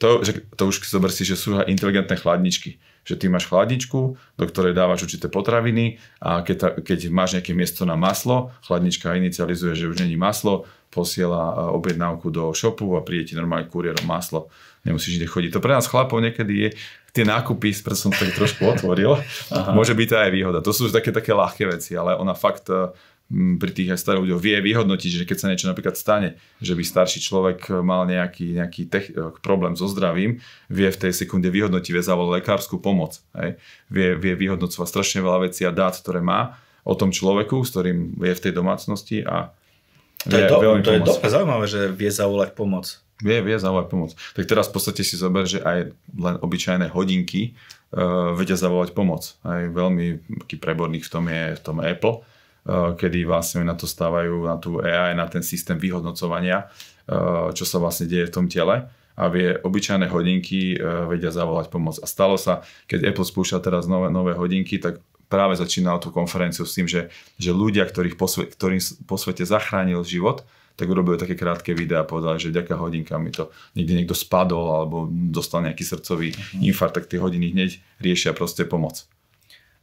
To, 0.03 0.27
že, 0.27 0.43
to 0.59 0.67
už 0.67 0.83
zober 0.83 1.15
si, 1.15 1.23
že 1.23 1.39
sú 1.39 1.63
inteligentné 1.63 2.19
chladničky 2.19 2.83
že 3.03 3.19
ty 3.19 3.27
máš 3.27 3.51
chladničku, 3.51 4.01
do 4.15 4.45
ktorej 4.47 4.79
dávaš 4.79 5.11
určité 5.11 5.27
potraviny 5.27 5.99
a 6.23 6.47
keď, 6.47 6.57
ta, 6.59 6.69
keď 6.79 7.11
máš 7.11 7.35
nejaké 7.35 7.51
miesto 7.51 7.83
na 7.83 7.99
maslo, 7.99 8.55
chladnička 8.63 9.19
inicializuje, 9.19 9.75
že 9.75 9.91
už 9.91 10.07
není 10.07 10.15
maslo, 10.15 10.71
posiela 10.93 11.51
e, 11.51 11.55
objednávku 11.75 12.31
do 12.31 12.55
shopu 12.55 12.95
a 12.95 13.03
príde 13.03 13.33
ti 13.33 13.35
normálne 13.35 13.67
kuriérom 13.67 14.07
maslo. 14.07 14.47
Nemusíš 14.87 15.19
ide 15.19 15.27
chodiť. 15.27 15.51
To 15.57 15.65
pre 15.65 15.75
nás 15.75 15.91
chlapov 15.91 16.23
niekedy 16.23 16.55
je 16.55 16.69
tie 17.13 17.25
nákupy, 17.27 17.75
preto 17.83 17.99
som 17.99 18.13
to 18.15 18.23
tak 18.23 18.33
trošku 18.39 18.63
otvoril, 18.65 19.21
Aha. 19.53 19.75
môže 19.77 19.93
byť 19.93 20.09
to 20.09 20.17
aj 20.17 20.31
výhoda. 20.33 20.59
To 20.65 20.73
sú 20.73 20.89
už 20.89 20.97
také, 20.97 21.13
také 21.13 21.37
ľahké 21.37 21.69
veci, 21.69 21.93
ale 21.99 22.15
ona 22.15 22.39
fakt 22.39 22.71
e, 22.71 22.93
pri 23.33 23.71
tých 23.73 23.97
aj 23.97 23.99
starých 24.05 24.23
ľuďoch 24.29 24.45
vie 24.45 24.57
vyhodnotiť, 24.61 25.25
že 25.25 25.25
keď 25.25 25.37
sa 25.41 25.49
niečo 25.49 25.67
napríklad 25.73 25.97
stane, 25.97 26.37
že 26.61 26.77
by 26.77 26.85
starší 26.85 27.25
človek 27.25 27.73
mal 27.81 28.05
nejaký, 28.05 28.61
nejaký 28.61 28.83
tech, 28.93 29.09
e, 29.09 29.33
problém 29.41 29.73
so 29.73 29.89
zdravím, 29.89 30.45
vie 30.69 30.93
v 30.93 31.01
tej 31.01 31.17
sekunde 31.17 31.49
vyhodnotiť, 31.49 31.91
vie 31.97 32.05
zavolať 32.05 32.45
lekárskú 32.45 32.77
pomoc. 32.77 33.25
Hej. 33.33 33.57
Vie, 33.89 34.15
vie 34.21 34.37
vyhodnocovať 34.37 34.85
strašne 34.85 35.25
veľa 35.25 35.49
vecí 35.49 35.65
a 35.65 35.73
dát, 35.73 35.97
ktoré 35.97 36.21
má 36.21 36.61
o 36.85 36.93
tom 36.93 37.09
človeku, 37.09 37.65
s 37.65 37.73
ktorým 37.73 38.21
je 38.21 38.35
v 38.37 38.43
tej 38.45 38.53
domácnosti 38.53 39.25
a 39.25 39.57
to 40.23 40.39
je, 40.39 40.47
do, 40.47 40.79
to 40.87 40.93
je 40.95 41.03
dobre 41.03 41.27
zaujímavé, 41.27 41.67
že 41.67 41.91
vie 41.91 42.07
zavolať 42.07 42.55
pomoc. 42.55 43.03
Vie, 43.19 43.43
vie 43.43 43.59
zavolať 43.59 43.87
pomoc. 43.91 44.11
Tak 44.39 44.47
teraz 44.47 44.71
v 44.71 44.75
podstate 44.79 45.03
si 45.03 45.19
zober, 45.19 45.51
že 45.51 45.59
aj 45.59 45.91
len 46.15 46.37
obyčajné 46.39 46.95
hodinky 46.95 47.59
uh, 47.91 48.31
vedia 48.35 48.55
zavolať 48.55 48.95
pomoc. 48.95 49.35
Aj 49.43 49.67
veľmi 49.67 50.23
preborných 50.47 51.07
v 51.07 51.11
tom 51.11 51.25
je 51.27 51.43
v 51.59 51.63
tom 51.63 51.83
Apple, 51.83 52.23
kedy 52.69 53.27
vlastne 53.27 53.67
na 53.67 53.75
to 53.75 53.91
stávajú, 53.91 54.47
na 54.47 54.57
tú 54.59 54.79
AI, 54.79 55.19
na 55.19 55.27
ten 55.27 55.43
systém 55.43 55.75
vyhodnocovania, 55.75 56.71
uh, 57.11 57.51
čo 57.51 57.67
sa 57.67 57.83
vlastne 57.83 58.07
deje 58.07 58.31
v 58.31 58.35
tom 58.35 58.47
tele 58.47 58.87
a 59.13 59.29
vie 59.29 59.61
obyčajné 59.61 60.09
hodinky 60.09 60.79
uh, 60.79 61.05
vedia 61.11 61.35
zavolať 61.35 61.69
pomoc. 61.69 61.99
A 62.01 62.07
stalo 62.07 62.39
sa, 62.41 62.65
keď 62.87 63.13
Apple 63.13 63.27
spúšťa 63.27 63.59
teraz 63.61 63.85
nové, 63.91 64.09
nové 64.09 64.33
hodinky, 64.33 64.79
tak 64.79 65.03
práve 65.33 65.57
začínal 65.57 65.97
tú 65.97 66.13
konferenciu 66.13 66.69
s 66.69 66.77
tým, 66.77 66.85
že, 66.85 67.09
že 67.41 67.57
ľudia, 67.57 67.89
ktorých 67.89 68.21
po, 68.21 68.29
svete, 68.29 68.53
ktorým 68.53 68.81
po 69.09 69.17
svete 69.17 69.49
zachránil 69.49 70.05
život, 70.05 70.45
tak 70.77 70.89
urobili 70.89 71.21
také 71.21 71.37
krátke 71.37 71.77
videá 71.77 72.05
a 72.05 72.09
povedali, 72.09 72.41
že 72.41 72.49
vďaka 72.53 72.75
hodinkám 72.77 73.21
mi 73.21 73.33
to 73.33 73.53
niekde 73.77 73.93
niekto 73.93 74.17
spadol 74.17 74.73
alebo 74.73 75.09
dostal 75.11 75.61
nejaký 75.61 75.85
srdcový 75.85 76.33
mm-hmm. 76.33 76.69
infarkt, 76.73 76.97
tak 76.97 77.09
tie 77.09 77.21
hodiny 77.21 77.53
hneď 77.53 77.81
riešia 78.01 78.33
proste 78.33 78.65
pomoc. 78.65 79.05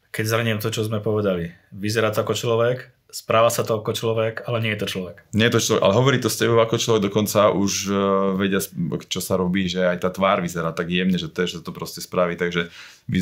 Keď 0.09 0.25
zhrniem 0.25 0.57
to, 0.57 0.73
čo 0.73 0.85
sme 0.85 0.99
povedali, 1.01 1.53
vyzerá 1.69 2.09
to 2.09 2.25
ako 2.25 2.33
človek, 2.33 2.89
správa 3.09 3.49
sa 3.49 3.65
to 3.65 3.81
ako 3.81 3.93
človek, 3.93 4.45
ale 4.45 4.61
nie 4.61 4.73
je 4.77 4.81
to 4.85 4.87
človek. 4.89 5.25
Nie 5.33 5.49
je 5.49 5.57
to 5.57 5.61
človek, 5.65 5.81
ale 5.81 5.97
hovorí 5.97 6.17
to 6.21 6.29
s 6.29 6.37
tebou 6.37 6.61
ako 6.61 6.77
človek, 6.77 7.09
dokonca 7.09 7.49
už 7.49 7.71
uh, 7.89 7.97
vedia, 8.37 8.61
čo 9.09 9.21
sa 9.21 9.37
robí, 9.37 9.65
že 9.65 9.81
aj 9.81 10.05
tá 10.05 10.09
tvár 10.13 10.45
vyzerá 10.45 10.69
tak 10.73 10.93
jemne, 10.93 11.17
že 11.17 11.29
to, 11.29 11.45
že 11.49 11.65
to 11.65 11.73
proste 11.73 12.05
spraví, 12.05 12.37
takže 12.37 12.69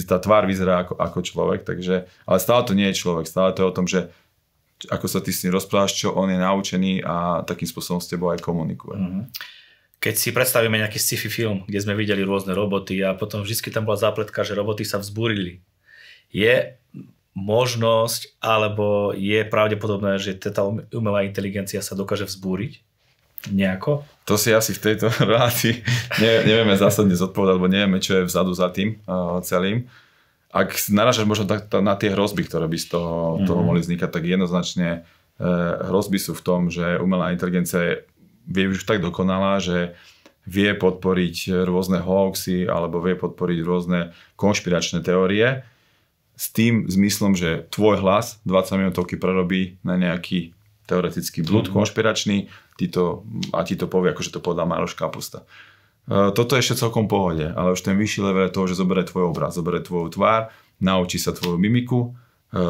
tá 0.03 0.19
tvár 0.19 0.43
vyzerá 0.43 0.83
ako, 0.83 0.99
ako 0.99 1.19
človek, 1.23 1.63
takže, 1.63 2.07
ale 2.27 2.37
stále 2.43 2.61
to 2.67 2.75
nie 2.75 2.91
je 2.91 2.99
človek, 2.99 3.27
stále 3.27 3.55
to 3.55 3.63
je 3.63 3.69
o 3.71 3.75
tom, 3.75 3.87
že 3.87 4.11
ako 4.91 5.07
sa 5.09 5.19
ty 5.23 5.33
s 5.33 5.41
ním 5.41 5.55
rozprávaš, 5.57 5.97
čo 5.97 6.13
on 6.13 6.29
je 6.29 6.37
naučený 6.37 7.01
a 7.01 7.41
takým 7.47 7.65
spôsobom 7.65 7.97
s 7.97 8.11
tebou 8.11 8.29
aj 8.29 8.43
komunikuje. 8.43 8.99
Mm-hmm. 8.99 9.23
Keď 9.97 10.13
si 10.13 10.29
predstavíme 10.29 10.77
nejaký 10.77 11.01
sci-fi 11.01 11.25
film, 11.25 11.65
kde 11.65 11.81
sme 11.81 11.97
videli 11.97 12.21
rôzne 12.21 12.53
roboty 12.53 13.01
a 13.01 13.17
potom 13.17 13.41
vždy 13.41 13.73
tam 13.73 13.89
bola 13.89 13.97
zápletka, 13.97 14.45
že 14.45 14.53
roboty 14.53 14.85
sa 14.85 15.01
vzbúrili. 15.01 15.65
Je 16.31 16.77
možnosť, 17.37 18.41
alebo 18.41 19.13
je 19.13 19.45
pravdepodobné, 19.45 20.17
že 20.17 20.33
tá 20.41 20.65
umelá 20.89 21.21
inteligencia 21.21 21.85
sa 21.85 21.93
dokáže 21.93 22.25
vzbúriť 22.25 22.81
nejako? 23.53 24.01
To 24.25 24.35
si 24.35 24.49
asi 24.49 24.73
v 24.73 24.81
tejto 24.81 25.13
relácii 25.31 25.85
ne, 26.17 26.31
nevieme 26.43 26.73
zásadne 26.73 27.13
zodpovedať, 27.13 27.53
lebo 27.61 27.69
nevieme, 27.69 28.01
čo 28.01 28.21
je 28.21 28.27
vzadu 28.27 28.57
za 28.57 28.73
tým 28.73 28.97
uh, 29.05 29.37
celým. 29.45 29.85
Ak 30.49 30.73
naražaš 30.89 31.29
možno 31.29 31.45
tak, 31.45 31.69
na 31.83 31.93
tie 31.93 32.09
hrozby, 32.09 32.47
ktoré 32.47 32.65
by 32.65 32.77
z 32.81 32.87
toho, 32.89 33.37
mm-hmm. 33.37 33.45
toho 33.45 33.61
mohli 33.61 33.85
vznikať, 33.85 34.09
tak 34.09 34.23
jednoznačne 34.25 35.05
uh, 35.37 35.93
hrozby 35.93 36.17
sú 36.17 36.33
v 36.33 36.41
tom, 36.41 36.73
že 36.73 36.97
umelá 36.97 37.29
inteligencia 37.29 38.01
je 38.49 38.65
už 38.65 38.87
tak 38.87 39.03
dokonalá, 39.03 39.61
že 39.61 39.93
vie 40.47 40.71
podporiť 40.73 41.67
rôzne 41.67 41.99
hoaxy 41.99 42.65
alebo 42.65 43.03
vie 43.03 43.19
podporiť 43.19 43.59
rôzne 43.67 44.15
konšpiračné 44.39 45.03
teórie, 45.03 45.67
s 46.37 46.53
tým 46.53 46.85
zmyslom, 46.85 47.33
že 47.33 47.65
tvoj 47.73 47.97
hlas 48.05 48.37
20 48.45 48.77
minútovky 48.85 49.17
prerobí 49.17 49.81
na 49.81 49.97
nejaký 49.97 50.53
teoretický 50.85 51.41
blúd 51.41 51.67
mm. 51.67 51.73
konšpiračný 51.73 52.47
ty 52.77 52.85
to, 52.87 53.25
a 53.51 53.65
ti 53.65 53.73
to 53.73 53.89
povie, 53.89 54.13
akože 54.13 54.29
to 54.29 54.39
podá 54.39 54.63
Maroš 54.63 54.93
Kapusta. 54.93 55.43
E, 56.07 56.31
toto 56.31 56.53
je 56.53 56.61
ešte 56.61 56.85
celkom 56.85 57.09
pohode, 57.09 57.43
ale 57.43 57.73
už 57.73 57.81
ten 57.81 57.97
vyšší 57.97 58.21
level 58.21 58.47
je 58.47 58.55
toho, 58.55 58.69
že 58.69 58.79
zoberie 58.79 59.03
tvoj 59.03 59.33
obraz, 59.33 59.57
zoberie 59.57 59.81
tvoju 59.81 60.13
tvár, 60.13 60.53
naučí 60.77 61.17
sa 61.17 61.33
tvoju 61.33 61.57
mimiku, 61.57 62.13
e, 62.53 62.61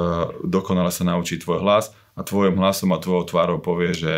dokonale 0.48 0.90
sa 0.90 1.04
naučí 1.04 1.36
tvoj 1.38 1.60
hlas 1.60 1.92
a 2.16 2.24
tvojim 2.24 2.56
hlasom 2.56 2.96
a 2.96 3.04
tvojou 3.04 3.28
tvárou 3.28 3.60
povie, 3.60 3.94
že 3.94 4.14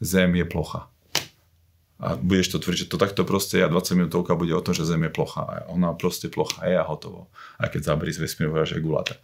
Zem 0.00 0.36
je 0.36 0.44
plocha 0.48 0.88
a 1.96 2.12
budeš 2.16 2.52
to 2.52 2.58
tvrdiť, 2.60 2.80
že 2.86 2.90
to 2.92 3.00
takto 3.00 3.24
proste 3.24 3.64
a 3.64 3.72
20 3.72 3.96
minútovka 3.96 4.36
bude 4.36 4.52
o 4.52 4.60
tom, 4.60 4.76
že 4.76 4.84
Zem 4.84 5.08
je 5.08 5.12
plocha 5.12 5.42
a 5.42 5.54
ona 5.72 5.96
proste 5.96 6.28
plocha 6.28 6.68
je 6.68 6.76
a 6.76 6.84
hotovo. 6.84 7.32
A 7.56 7.72
keď 7.72 7.96
zabrí 7.96 8.12
z 8.12 8.20
vesmíru, 8.20 8.52
že 8.68 8.84
guláta. 8.84 9.16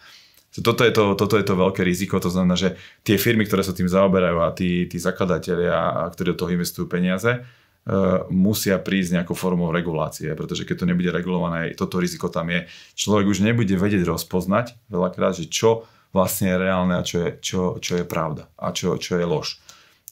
Toto 0.52 0.84
je, 0.84 0.92
to, 0.92 1.16
toto 1.16 1.40
je 1.40 1.48
to 1.48 1.56
veľké 1.56 1.80
riziko, 1.80 2.20
to 2.20 2.28
znamená, 2.28 2.60
že 2.60 2.76
tie 3.00 3.16
firmy, 3.16 3.48
ktoré 3.48 3.64
sa 3.64 3.72
tým 3.72 3.88
zaoberajú 3.88 4.36
a 4.44 4.52
tí, 4.52 4.84
tí 4.84 5.00
zakladatelia, 5.00 6.04
ktorí 6.12 6.36
do 6.36 6.38
toho 6.44 6.52
investujú 6.52 6.88
peniaze, 6.88 7.44
Uh, 7.82 8.30
musia 8.30 8.78
prísť 8.78 9.18
nejakou 9.18 9.34
formou 9.34 9.74
regulácie, 9.74 10.30
pretože 10.38 10.62
keď 10.62 10.76
to 10.78 10.86
nebude 10.86 11.10
regulované, 11.10 11.74
toto 11.74 11.98
riziko 11.98 12.30
tam 12.30 12.46
je. 12.54 12.70
Človek 12.94 13.26
už 13.26 13.42
nebude 13.42 13.74
vedieť 13.74 14.06
rozpoznať 14.06 14.78
veľakrát, 14.86 15.34
že 15.34 15.50
čo 15.50 15.82
vlastne 16.14 16.54
je 16.54 16.62
reálne 16.62 16.94
a 16.94 17.02
čo 17.02 17.26
je, 17.26 17.30
čo, 17.42 17.60
čo 17.82 17.98
je 17.98 18.04
pravda 18.06 18.46
a 18.54 18.70
čo, 18.70 18.94
čo 19.02 19.18
je 19.18 19.26
lož. 19.26 19.58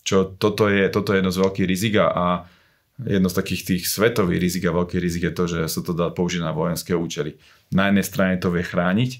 Čo 0.01 0.33
toto 0.37 0.67
je, 0.67 0.89
toto 0.89 1.13
je 1.13 1.21
jedno 1.21 1.33
z 1.33 1.41
veľkých 1.45 1.69
rizik 1.69 1.95
a 2.01 2.49
jedno 3.01 3.29
z 3.33 3.37
takých 3.37 3.63
tých 3.65 3.83
svetových 3.89 4.41
rizik 4.41 4.65
a 4.69 4.77
veľkých 4.77 5.01
rizik 5.01 5.23
je 5.29 5.33
to, 5.33 5.45
že 5.49 5.61
sa 5.73 5.81
to 5.81 5.97
dá 5.97 6.13
použiť 6.13 6.45
na 6.45 6.53
vojenské 6.53 6.93
účely. 6.93 7.41
Na 7.73 7.89
jednej 7.89 8.05
strane 8.05 8.37
to 8.37 8.53
vie 8.53 8.61
chrániť 8.61 9.11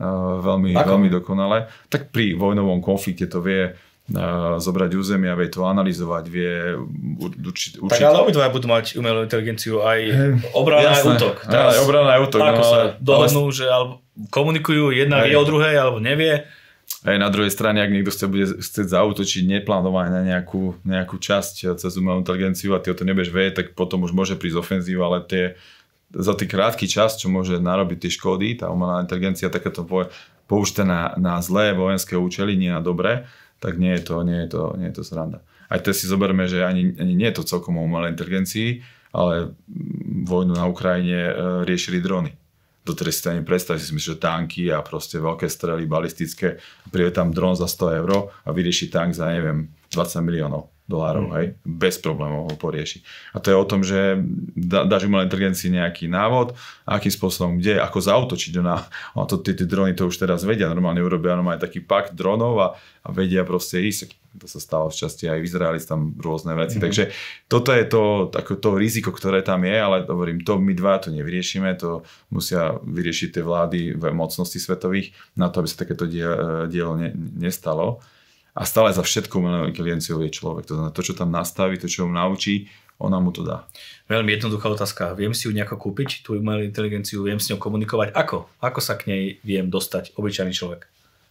uh, 0.00 0.40
veľmi, 0.44 0.76
veľmi 0.76 1.08
dokonale, 1.08 1.72
tak 1.88 2.12
pri 2.12 2.36
vojnovom 2.36 2.84
konflikte 2.84 3.24
to 3.24 3.40
vie 3.40 3.72
uh, 3.72 4.60
zobrať 4.60 4.92
územia, 4.92 5.32
vie 5.40 5.48
to 5.48 5.64
analyzovať, 5.64 6.24
vie 6.28 6.76
určiť... 7.40 7.80
Tak 7.88 8.00
ale 8.04 8.28
obidva 8.28 8.52
budú 8.52 8.68
mať 8.68 9.00
umelú 9.00 9.24
inteligenciu, 9.24 9.80
aj 9.80 10.00
obrana, 10.52 11.00
aj 11.00 11.04
útok. 11.08 11.36
Teraz, 11.48 11.76
aj 11.76 11.80
obrana, 11.80 12.10
aj 12.16 12.20
útok. 12.28 12.40
Ako 12.44 12.60
no, 12.60 12.68
sa 12.68 12.78
dohodnú, 13.00 13.42
ale... 13.48 13.56
že 13.56 13.64
alebo 13.72 14.04
komunikujú, 14.28 14.92
jedna 14.92 15.24
vie 15.24 15.32
o 15.32 15.44
druhej, 15.48 15.80
alebo 15.80 15.96
nevie 15.96 16.44
aj 17.00 17.16
na 17.16 17.32
druhej 17.32 17.48
strane, 17.48 17.80
ak 17.80 17.88
niekto 17.88 18.12
ste 18.12 18.28
bude 18.28 18.60
chcieť 18.60 18.92
zautočiť 18.92 19.48
neplánovane 19.48 20.12
na 20.12 20.22
nejakú, 20.24 20.76
nejakú 20.84 21.16
časť 21.16 21.80
cez 21.80 21.92
umelú 21.96 22.20
inteligenciu 22.20 22.76
a 22.76 22.82
ty 22.82 22.92
o 22.92 22.96
to 22.96 23.08
nebudeš 23.08 23.32
vedieť, 23.32 23.54
tak 23.56 23.66
potom 23.72 24.04
už 24.04 24.12
môže 24.12 24.36
prísť 24.36 24.60
ofenzíva, 24.60 25.08
ale 25.08 25.24
tie, 25.24 25.44
za 26.12 26.36
tý 26.36 26.44
krátky 26.44 26.84
čas, 26.84 27.16
čo 27.16 27.32
môže 27.32 27.56
narobiť 27.56 28.04
tie 28.04 28.10
škody, 28.12 28.60
tá 28.60 28.68
umelá 28.68 29.00
inteligencia 29.00 29.48
takéto 29.48 29.80
použité 30.44 30.84
na, 30.84 31.16
na 31.16 31.40
zlé 31.40 31.72
vojenské 31.72 32.20
účely, 32.20 32.52
nie 32.60 32.68
na 32.68 32.84
dobré, 32.84 33.24
tak 33.64 33.80
nie 33.80 33.96
je 33.96 34.02
to, 34.04 34.20
nie 34.20 34.44
je 34.44 34.48
to, 34.52 34.62
nie 34.76 34.92
je 34.92 34.96
to 35.00 35.02
sranda. 35.04 35.40
Aj 35.72 35.80
to 35.80 35.96
si 35.96 36.04
zoberme, 36.04 36.44
že 36.44 36.66
ani, 36.66 37.00
ani 37.00 37.16
nie 37.16 37.28
je 37.32 37.40
to 37.40 37.48
celkom 37.48 37.80
o 37.80 37.86
umelej 37.86 38.12
inteligencii, 38.12 38.84
ale 39.16 39.56
vojnu 40.28 40.52
na 40.52 40.68
Ukrajine 40.68 41.18
e, 41.30 41.32
riešili 41.64 42.02
drony 42.02 42.39
do 42.90 42.98
ktorej 42.98 43.14
si 43.14 43.30
ani 43.30 43.46
predstaviť, 43.46 43.80
si 43.80 43.94
myslíš, 43.94 44.18
že 44.18 44.22
tanky 44.22 44.62
a 44.74 44.82
proste 44.82 45.22
veľké 45.22 45.46
strely 45.46 45.86
balistické, 45.86 46.58
príde 46.90 47.14
tam 47.14 47.30
dron 47.30 47.54
za 47.54 47.70
100 47.70 48.02
eur 48.02 48.10
a 48.42 48.48
vyrieši 48.50 48.90
tank 48.90 49.14
za, 49.14 49.30
neviem, 49.30 49.70
20 49.94 50.26
miliónov. 50.26 50.74
Dolárov, 50.90 51.30
mm. 51.30 51.34
hej, 51.38 51.46
bez 51.62 52.02
problémov 52.02 52.50
ho 52.50 52.56
porieši. 52.58 53.06
A 53.30 53.38
to 53.38 53.54
je 53.54 53.56
o 53.56 53.62
tom, 53.62 53.86
že 53.86 54.18
dá, 54.58 54.82
dáš 54.82 55.06
umelej 55.06 55.30
inteligencii 55.30 55.70
nejaký 55.78 56.10
návod, 56.10 56.58
akým 56.82 57.14
spôsobom, 57.14 57.62
kde, 57.62 57.78
ako 57.78 58.02
zautočiť. 58.02 58.58
Ona, 58.58 58.76
ona 59.14 59.26
to, 59.30 59.38
tie, 59.38 59.54
tie 59.54 59.70
drony 59.70 59.94
to 59.94 60.10
už 60.10 60.18
teraz 60.18 60.42
vedia, 60.42 60.66
normálne 60.66 60.98
urobia 60.98 61.38
normálne 61.38 61.62
taký 61.62 61.78
pakt 61.78 62.18
dronov 62.18 62.58
a, 62.58 62.68
a 63.06 63.08
vedia 63.14 63.46
proste 63.46 63.78
ísť. 63.78 64.18
To 64.30 64.46
sa 64.46 64.62
stalo 64.62 64.86
v 64.90 64.94
časti 64.94 65.26
aj 65.26 65.42
v 65.42 65.46
Izraeli, 65.46 65.78
tam 65.82 66.14
rôzne 66.18 66.54
veci. 66.54 66.78
Mm. 66.78 66.82
Takže 66.86 67.02
toto 67.50 67.70
je 67.74 67.84
to, 67.86 68.02
ako 68.30 68.62
to 68.62 68.70
riziko, 68.78 69.10
ktoré 69.10 69.42
tam 69.42 69.66
je, 69.66 69.74
ale 69.74 70.06
hovorím, 70.06 70.42
to 70.42 70.58
my 70.58 70.74
dva 70.74 71.02
to 71.02 71.10
nevyriešime, 71.10 71.74
to 71.78 72.06
musia 72.30 72.78
vyriešiť 72.82 73.38
tie 73.38 73.42
vlády 73.42 73.98
v 73.98 74.04
mocnosti 74.14 74.58
svetových 74.58 75.14
na 75.34 75.50
to, 75.50 75.62
aby 75.62 75.68
sa 75.70 75.82
takéto 75.82 76.06
dielo 76.66 76.94
ne, 76.94 77.10
nestalo 77.14 78.02
a 78.54 78.62
stále 78.66 78.90
za 78.90 79.02
všetko 79.02 79.38
umelou 79.38 79.66
inteligenciou 79.70 80.18
je 80.22 80.30
človek. 80.30 80.66
To 80.68 80.74
znamená, 80.74 80.92
to, 80.92 81.02
čo 81.06 81.14
tam 81.14 81.30
nastaví, 81.30 81.78
to, 81.78 81.86
čo 81.86 82.06
mu 82.06 82.12
naučí, 82.14 82.66
ona 83.00 83.16
mu 83.16 83.32
to 83.32 83.40
dá. 83.40 83.64
Veľmi 84.12 84.36
jednoduchá 84.36 84.68
otázka. 84.68 85.16
Viem 85.16 85.32
si 85.32 85.48
ju 85.48 85.56
nejako 85.56 85.80
kúpiť, 85.80 86.20
tú 86.20 86.36
umelú 86.36 86.60
inteligenciu, 86.60 87.24
viem 87.24 87.40
s 87.40 87.48
ňou 87.48 87.56
komunikovať. 87.56 88.12
Ako? 88.12 88.50
Ako 88.60 88.80
sa 88.84 89.00
k 89.00 89.08
nej 89.08 89.22
viem 89.40 89.72
dostať, 89.72 90.12
obyčajný 90.20 90.52
človek? 90.52 90.84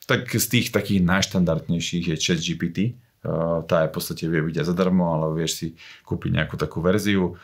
Tak 0.10 0.26
z 0.26 0.48
tých 0.50 0.74
takých 0.74 1.06
najštandardnejších 1.06 2.10
je 2.10 2.16
chat 2.18 2.42
GPT. 2.42 2.98
Tá 3.70 3.86
je 3.86 3.92
v 3.92 3.94
podstate 3.94 4.26
vie 4.26 4.42
byť 4.42 4.64
aj 4.64 4.68
zadarmo, 4.74 5.14
ale 5.14 5.38
vieš 5.38 5.52
si 5.62 5.68
kúpiť 6.08 6.42
nejakú 6.42 6.58
takú 6.58 6.82
verziu. 6.82 7.38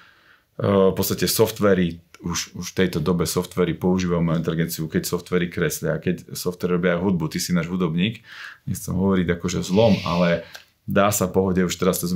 V 0.55 0.95
podstate 0.95 1.27
softvery 1.27 1.99
už, 2.23 2.55
už 2.55 2.67
v 2.71 2.77
tejto 2.85 3.03
dobe 3.03 3.27
softvery 3.27 3.75
používajú 3.75 4.23
umelú 4.23 4.39
inteligenciu, 4.39 4.87
keď 4.87 5.03
softvery 5.03 5.51
kreslia, 5.51 5.99
keď 5.99 6.31
softvery 6.33 6.79
robia 6.79 6.95
hudbu, 6.95 7.27
ty 7.27 7.43
si 7.43 7.51
náš 7.51 7.67
hudobník, 7.67 8.23
nechcem 8.65 8.95
hovoriť 8.95 9.27
akože 9.35 9.59
zlom, 9.61 9.99
ale 10.07 10.47
dá 10.87 11.11
sa 11.11 11.27
pohode 11.27 11.59
už 11.61 11.75
teraz 11.75 11.99
to 11.99 12.07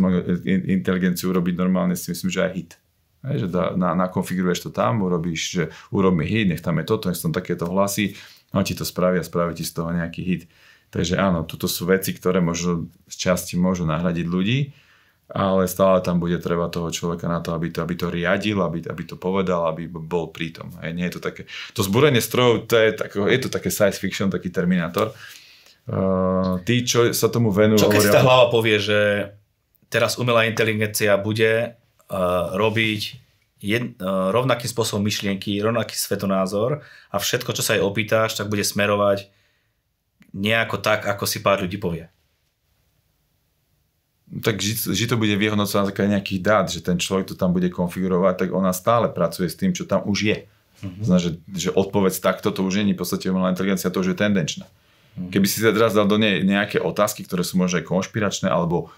inteligenciu 0.47 1.35
urobiť 1.35 1.55
normálne, 1.59 1.99
si 1.99 2.09
myslím, 2.15 2.31
že 2.31 2.41
aj 2.41 2.51
hit. 2.55 2.71
Hej, 3.19 3.37
že 3.43 3.47
dá, 3.51 3.75
na, 3.75 3.91
nakonfiguruješ 3.99 4.65
to 4.65 4.71
tam, 4.71 5.03
urobíš, 5.03 5.41
že 5.51 5.63
urob 5.91 6.15
mi 6.15 6.23
hit, 6.23 6.47
nech 6.47 6.63
tam 6.63 6.79
je 6.79 6.87
toto, 6.87 7.11
nech 7.11 7.19
tam 7.19 7.35
takéto 7.35 7.67
hlasy, 7.67 8.15
on 8.55 8.63
ti 8.63 8.71
to 8.73 8.87
spraví 8.87 9.19
a 9.19 9.27
spraví 9.27 9.51
ti 9.59 9.67
z 9.67 9.75
toho 9.75 9.91
nejaký 9.91 10.21
hit. 10.23 10.43
Takže 10.89 11.19
áno, 11.19 11.43
toto 11.45 11.67
sú 11.67 11.85
veci, 11.85 12.15
ktoré 12.15 12.39
možno 12.39 12.89
z 13.05 13.15
časti 13.19 13.59
môžu 13.59 13.85
nahradiť 13.85 14.25
ľudí, 14.25 14.71
ale 15.29 15.69
stále 15.69 16.01
tam 16.01 16.17
bude 16.17 16.41
treba 16.41 16.73
toho 16.73 16.89
človeka 16.89 17.29
na 17.29 17.37
to, 17.37 17.53
aby 17.53 17.69
to, 17.69 17.85
aby 17.85 17.93
to 17.93 18.09
riadil, 18.09 18.65
aby, 18.65 18.81
aby 18.81 19.03
to 19.05 19.13
povedal, 19.13 19.69
aby 19.69 19.85
bol 19.85 20.33
prítom. 20.33 20.73
Hej, 20.81 20.91
nie 20.97 21.05
je 21.05 21.13
to 21.17 21.21
také, 21.21 21.45
to 21.77 21.85
zbúrenie 21.85 22.17
strojov, 22.17 22.65
to 22.65 22.73
je, 22.73 22.89
tak, 22.97 23.13
je 23.13 23.39
to 23.45 23.49
také 23.53 23.69
science 23.69 24.01
fiction, 24.01 24.33
taký 24.33 24.49
terminátor. 24.49 25.13
Uh, 25.85 26.57
tí, 26.65 26.81
čo 26.81 27.13
sa 27.13 27.29
tomu 27.29 27.53
venujú... 27.53 27.77
Čo 27.77 27.93
keď 27.93 28.01
hovoria... 28.09 28.15
tá 28.17 28.25
hlava 28.25 28.45
povie, 28.49 28.77
že 28.81 28.99
teraz 29.89 30.17
umelá 30.17 30.49
inteligencia 30.49 31.13
bude 31.17 31.77
uh, 31.77 32.53
robiť 32.57 33.01
jed, 33.61 33.97
uh, 34.01 34.33
rovnakým 34.33 34.69
spôsobom 34.69 35.05
myšlienky, 35.05 35.61
rovnaký 35.61 35.93
svetonázor 35.93 36.81
a 37.13 37.15
všetko, 37.21 37.53
čo 37.53 37.61
sa 37.61 37.77
jej 37.77 37.85
opýtaš, 37.85 38.37
tak 38.37 38.49
bude 38.49 38.65
smerovať 38.65 39.29
nejako 40.33 40.81
tak, 40.81 41.05
ako 41.05 41.25
si 41.25 41.41
pár 41.41 41.61
ľudí 41.61 41.77
povie 41.81 42.09
tak 44.29 44.61
že 44.61 45.05
to 45.09 45.17
bude 45.17 45.33
vyhodnocovať 45.33 45.81
na 45.81 45.89
základe 45.89 46.13
nejakých 46.13 46.41
dát, 46.45 46.65
že 46.69 46.85
ten 46.85 47.01
človek 47.01 47.33
to 47.33 47.35
tam 47.35 47.49
bude 47.49 47.73
konfigurovať, 47.73 48.45
tak 48.45 48.49
ona 48.53 48.69
stále 48.77 49.09
pracuje 49.09 49.49
s 49.49 49.57
tým, 49.57 49.73
čo 49.73 49.89
tam 49.89 50.05
už 50.05 50.17
je. 50.21 50.37
Mm-hmm. 50.79 51.01
Znamená, 51.01 51.21
že, 51.25 51.31
že 51.49 51.69
odpoveď 51.73 52.13
takto, 52.21 52.53
to 52.53 52.61
už 52.61 52.85
nie 52.85 52.93
je 52.93 52.95
v 52.95 53.01
podstate 53.01 53.25
umelá 53.33 53.49
inteligencia, 53.49 53.89
to 53.89 54.05
už 54.05 54.13
je 54.13 54.17
tendenčná. 54.21 54.69
Mm-hmm. 54.69 55.33
Keby 55.33 55.47
si 55.49 55.57
sa 55.65 55.73
teraz 55.73 55.97
dal 55.97 56.05
do 56.05 56.21
nej 56.21 56.45
nejaké 56.45 56.77
otázky, 56.77 57.25
ktoré 57.25 57.41
sú 57.41 57.57
možno 57.57 57.81
aj 57.81 57.89
konšpiračné, 57.89 58.47
alebo 58.47 58.93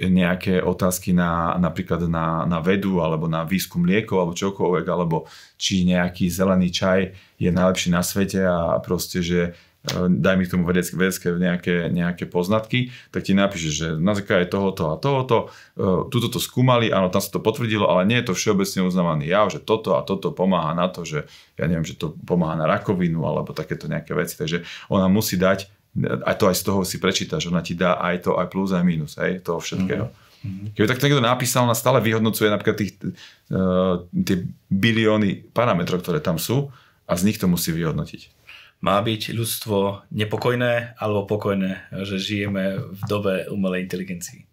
nejaké 0.00 0.64
otázky 0.64 1.12
na, 1.12 1.60
napríklad 1.60 2.08
na, 2.08 2.48
na 2.48 2.58
vedu, 2.64 3.04
alebo 3.04 3.28
na 3.28 3.44
výskum 3.44 3.84
liekov, 3.84 4.16
alebo 4.16 4.32
čokoľvek, 4.32 4.86
alebo 4.88 5.28
či 5.60 5.84
nejaký 5.84 6.32
zelený 6.32 6.72
čaj 6.72 7.00
je 7.36 7.50
najlepší 7.52 7.92
na 7.92 8.00
svete 8.00 8.40
a 8.40 8.80
proste, 8.80 9.20
že 9.20 9.52
daj 9.88 10.36
mi 10.36 10.44
k 10.44 10.52
tomu 10.52 10.68
vedecké, 10.68 10.92
vedecké 10.92 11.32
nejaké, 11.32 11.74
nejaké 11.88 12.28
poznatky, 12.28 12.92
tak 13.08 13.24
ti 13.24 13.32
napíše, 13.32 13.72
že 13.72 13.86
na 13.96 14.12
základe 14.12 14.52
tohoto 14.52 14.92
a 14.92 15.00
tohoto, 15.00 15.48
uh, 15.80 16.04
tuto 16.12 16.28
to 16.28 16.36
skúmali, 16.36 16.92
áno, 16.92 17.08
tam 17.08 17.24
sa 17.24 17.32
to 17.32 17.40
potvrdilo, 17.40 17.88
ale 17.88 18.04
nie 18.04 18.20
je 18.20 18.28
to 18.28 18.36
všeobecne 18.36 18.84
uznávaný 18.84 19.32
jav, 19.32 19.48
že 19.48 19.64
toto 19.64 19.96
a 19.96 20.04
toto 20.04 20.36
pomáha 20.36 20.76
na 20.76 20.92
to, 20.92 21.08
že 21.08 21.24
ja 21.56 21.64
neviem, 21.64 21.88
že 21.88 21.96
to 21.96 22.12
pomáha 22.28 22.60
na 22.60 22.68
rakovinu 22.68 23.24
alebo 23.24 23.56
takéto 23.56 23.88
nejaké 23.88 24.12
veci. 24.12 24.36
Takže 24.36 24.68
ona 24.92 25.08
musí 25.08 25.40
dať, 25.40 25.72
aj 26.28 26.36
to 26.36 26.44
aj 26.52 26.56
z 26.60 26.62
toho 26.68 26.80
si 26.84 27.00
prečíta, 27.00 27.40
že 27.40 27.48
ona 27.48 27.64
ti 27.64 27.72
dá 27.72 27.96
aj 28.04 28.28
to, 28.28 28.36
aj 28.36 28.52
plus, 28.52 28.76
aj 28.76 28.84
minus, 28.84 29.16
aj 29.16 29.48
toho 29.48 29.64
všetkého. 29.64 30.12
Mm-hmm. 30.12 30.76
Keby 30.76 30.86
tak 30.88 31.00
niekto 31.00 31.24
napísal, 31.24 31.64
ona 31.64 31.76
stále 31.76 32.04
vyhodnocuje 32.04 32.52
napríklad 32.52 32.76
tých, 32.76 33.00
uh, 33.48 34.04
tie 34.12 34.44
bilióny 34.68 35.40
parametrov, 35.56 36.04
ktoré 36.04 36.20
tam 36.20 36.36
sú 36.36 36.68
a 37.08 37.16
z 37.16 37.32
nich 37.32 37.40
to 37.40 37.48
musí 37.48 37.72
vyhodnotiť 37.72 38.39
má 38.80 38.96
byť 39.04 39.36
ľudstvo 39.36 40.08
nepokojné 40.08 40.96
alebo 40.96 41.28
pokojné, 41.28 41.92
že 42.04 42.16
žijeme 42.16 42.80
v 42.96 43.00
dobe 43.04 43.44
umelej 43.52 43.84
inteligencii? 43.84 44.48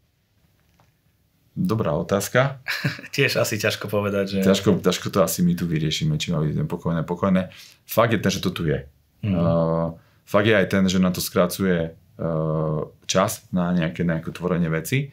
Dobrá 1.57 1.97
otázka. 1.97 2.61
Tiež 3.15 3.41
asi 3.41 3.57
ťažko 3.57 3.89
povedať, 3.89 4.37
že... 4.37 4.39
Ťažko, 4.45 4.77
ťažko 4.83 5.07
to 5.09 5.19
asi 5.25 5.41
my 5.41 5.57
tu 5.57 5.65
vyriešime, 5.65 6.19
či 6.21 6.29
má 6.29 6.43
byť 6.43 6.53
nepokojné, 6.53 7.01
pokojné. 7.01 7.49
Fakt 7.89 8.13
je 8.13 8.21
ten, 8.21 8.29
že 8.29 8.43
to 8.45 8.53
tu 8.53 8.69
je. 8.69 8.85
Mm. 9.25 9.33
Uh, 9.33 9.97
fakt 10.27 10.45
je 10.45 10.53
aj 10.53 10.67
ten, 10.69 10.85
že 10.85 11.01
na 11.01 11.09
to 11.09 11.17
skrácuje 11.17 11.97
uh, 11.97 12.85
čas 13.09 13.49
na 13.49 13.73
nejaké, 13.73 14.05
nejaké 14.05 14.29
tvorenie 14.29 14.69
veci. 14.69 15.09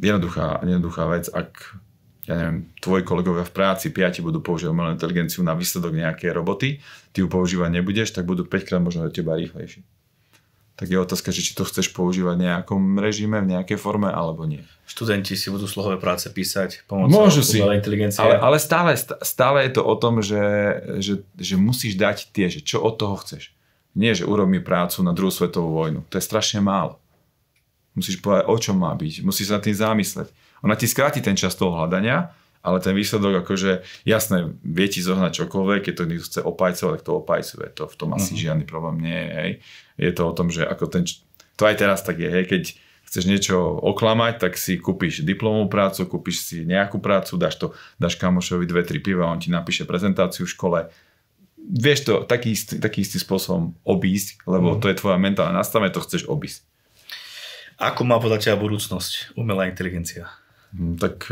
Jednoduchá, 0.00 0.64
jednoduchá 0.64 1.04
vec, 1.12 1.28
ak 1.28 1.76
ja 2.28 2.34
neviem, 2.36 2.68
tvoji 2.78 3.02
kolegovia 3.02 3.48
v 3.48 3.52
práci, 3.54 3.88
piati 3.88 4.20
budú 4.20 4.44
používať 4.44 4.72
umelú 4.72 4.90
inteligenciu 4.92 5.40
na 5.40 5.56
výsledok 5.56 5.96
nejakej 5.96 6.30
roboty, 6.36 6.78
ty 7.16 7.24
ju 7.24 7.28
používať 7.32 7.80
nebudeš, 7.80 8.12
tak 8.12 8.28
budú 8.28 8.44
5 8.44 8.68
krát 8.68 8.82
možno 8.82 9.08
do 9.08 9.12
teba 9.12 9.38
rýchlejší. 9.38 9.80
Tak 10.76 10.88
je 10.88 10.96
otázka, 10.96 11.28
že 11.28 11.44
či 11.44 11.52
to 11.52 11.68
chceš 11.68 11.92
používať 11.92 12.40
v 12.40 12.44
nejakom 12.48 12.96
režime, 12.96 13.36
v 13.44 13.52
nejakej 13.52 13.76
forme, 13.76 14.08
alebo 14.08 14.48
nie. 14.48 14.64
Študenti 14.88 15.36
si 15.36 15.52
budú 15.52 15.68
slohové 15.68 16.00
práce 16.00 16.24
písať 16.32 16.88
pomocou 16.88 17.20
Môžu 17.20 17.44
si, 17.44 17.60
inteligencie. 17.60 18.24
Ale, 18.24 18.40
ale 18.40 18.56
stále, 18.56 18.96
stále 19.20 19.68
je 19.68 19.76
to 19.76 19.82
o 19.84 19.94
tom, 20.00 20.24
že, 20.24 20.40
že, 21.04 21.20
že 21.36 21.60
musíš 21.60 22.00
dať 22.00 22.32
tie, 22.32 22.48
že 22.48 22.64
čo 22.64 22.80
od 22.80 22.96
toho 22.96 23.20
chceš. 23.20 23.52
Nie, 23.92 24.16
že 24.16 24.24
urob 24.24 24.48
mi 24.48 24.56
prácu 24.56 25.04
na 25.04 25.12
druhú 25.12 25.28
svetovú 25.28 25.68
vojnu. 25.76 26.00
To 26.08 26.16
je 26.16 26.24
strašne 26.24 26.64
málo. 26.64 26.96
Musíš 27.92 28.22
povedať, 28.24 28.48
o 28.48 28.56
čom 28.56 28.80
má 28.80 28.96
byť. 28.96 29.20
Musíš 29.20 29.52
sa 29.52 29.60
tým 29.60 29.76
zamysleť 29.76 30.32
ona 30.60 30.76
ti 30.76 30.86
skráti 30.88 31.24
ten 31.24 31.36
čas 31.36 31.56
toho 31.56 31.76
hľadania, 31.76 32.32
ale 32.60 32.76
ten 32.84 32.92
výsledok 32.92 33.40
akože, 33.40 34.04
jasné, 34.04 34.52
vie 34.60 34.86
ti 34.92 35.00
zohnať 35.00 35.44
čokoľvek, 35.44 35.80
keď 35.88 35.94
to 35.96 36.04
niekto 36.04 36.26
chce 36.28 36.40
opajcovať, 36.44 36.92
tak 37.00 37.06
to 37.08 37.12
opajcuje. 37.16 37.66
To 37.80 37.88
v 37.88 37.96
tom 37.96 38.12
asi 38.12 38.36
uh-huh. 38.36 38.44
žiadny 38.52 38.64
problém 38.68 39.00
nie 39.00 39.16
je. 39.16 39.30
Hej. 39.32 39.50
Je 39.96 40.12
to 40.12 40.22
o 40.28 40.36
tom, 40.36 40.52
že 40.52 40.68
ako 40.68 40.84
ten, 40.92 41.08
to 41.56 41.62
aj 41.64 41.76
teraz 41.80 42.04
tak 42.04 42.20
je, 42.20 42.28
hej, 42.28 42.44
keď 42.44 42.62
chceš 43.08 43.24
niečo 43.26 43.56
oklamať, 43.80 44.44
tak 44.44 44.52
si 44.60 44.76
kúpiš 44.76 45.24
diplomovú 45.24 45.72
prácu, 45.72 46.04
kúpiš 46.04 46.46
si 46.46 46.56
nejakú 46.68 47.00
prácu, 47.00 47.40
dáš 47.40 47.56
to, 47.56 47.72
dáš 47.96 48.20
kamošovi 48.20 48.68
dve, 48.68 48.84
tri 48.84 49.00
piva, 49.00 49.32
on 49.32 49.40
ti 49.40 49.48
napíše 49.48 49.88
prezentáciu 49.88 50.44
v 50.44 50.52
škole. 50.52 50.78
Vieš 51.56 51.98
to 52.06 52.14
taký 52.28 52.52
istý, 52.52 52.76
taký 52.76 53.02
istý 53.02 53.16
spôsobom 53.16 53.72
obísť, 53.88 54.44
lebo 54.44 54.76
uh-huh. 54.76 54.80
to 54.84 54.92
je 54.92 55.00
tvoja 55.00 55.16
mentálna 55.16 55.56
nastavenie, 55.56 55.96
to 55.96 56.04
chceš 56.04 56.28
obísť. 56.28 56.68
Ako 57.80 58.04
má 58.04 58.20
podľa 58.20 58.44
teba 58.44 58.60
budúcnosť 58.60 59.32
umelá 59.40 59.64
inteligencia? 59.64 60.28
Hm, 60.70 61.02
tak 61.02 61.26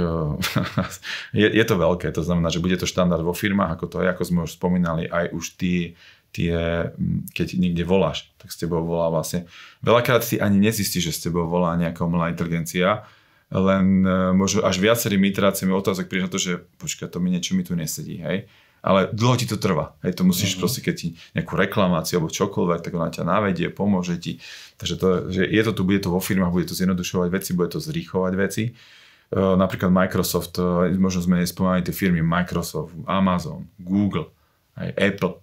je, 1.40 1.46
je 1.46 1.64
to 1.64 1.74
veľké, 1.78 2.10
to 2.10 2.26
znamená, 2.26 2.50
že 2.50 2.58
bude 2.58 2.74
to 2.74 2.90
štandard 2.90 3.22
vo 3.22 3.30
firmách, 3.30 3.78
ako 3.78 3.86
to 3.86 3.96
aj, 4.02 4.18
ako 4.18 4.22
sme 4.26 4.40
už 4.42 4.58
spomínali, 4.58 5.06
aj 5.06 5.30
už 5.30 5.54
tí, 5.54 5.94
tie, 6.34 6.90
hm, 6.90 7.30
keď 7.30 7.46
niekde 7.54 7.86
voláš, 7.86 8.34
tak 8.42 8.50
s 8.50 8.58
tebou 8.58 8.82
volá 8.82 9.08
vlastne. 9.14 9.46
Veľakrát 9.80 10.26
si 10.26 10.42
ani 10.42 10.58
nezistíš, 10.58 11.10
že 11.10 11.14
s 11.14 11.24
tebou 11.24 11.46
volá 11.46 11.78
nejaká 11.78 12.02
umelá 12.02 12.34
inteligencia, 12.34 13.06
len 13.48 14.04
e, 14.04 14.36
možno 14.36 14.60
až 14.60 14.76
viacerými 14.76 15.32
iteráciami 15.32 15.72
otázok 15.72 16.04
príde 16.10 16.28
na 16.28 16.32
to, 16.32 16.36
že 16.36 16.68
počkaj, 16.76 17.08
to 17.08 17.16
mi 17.16 17.32
niečo 17.32 17.56
mi 17.56 17.64
tu 17.64 17.72
nesedí, 17.72 18.20
hej. 18.20 18.44
Ale 18.78 19.10
dlho 19.10 19.34
ti 19.34 19.48
to 19.48 19.58
trvá. 19.58 19.98
Hej, 20.06 20.20
to 20.20 20.22
musíš 20.22 20.54
mm-hmm. 20.54 20.62
proste, 20.62 20.80
keď 20.84 20.94
ti 20.94 21.08
nejakú 21.34 21.58
reklamáciu 21.58 22.22
alebo 22.22 22.30
čokoľvek, 22.30 22.80
tak 22.84 22.92
ona 22.94 23.10
ťa 23.10 23.26
navedie, 23.26 23.74
pomôže 23.74 24.20
ti. 24.22 24.38
Takže 24.78 24.94
to, 24.94 25.08
že 25.34 25.42
je 25.50 25.62
to 25.66 25.72
tu, 25.74 25.82
bude 25.82 25.98
to 25.98 26.14
vo 26.14 26.22
firmách, 26.22 26.54
bude 26.54 26.68
to 26.70 26.78
zjednodušovať 26.78 27.28
veci, 27.32 27.50
bude 27.58 27.74
to 27.74 27.82
zrýchovať 27.82 28.32
veci. 28.38 28.64
Eh, 28.70 28.98
napríklad 29.36 29.92
Microsoft, 29.92 30.56
eh, 30.56 30.96
možno 30.96 31.20
sme 31.20 31.44
nespomínali 31.44 31.84
tie 31.84 31.92
firmy 31.92 32.24
Microsoft, 32.24 32.96
Amazon, 33.04 33.68
Google, 33.76 34.32
aj 34.72 34.88
Apple, 34.96 35.36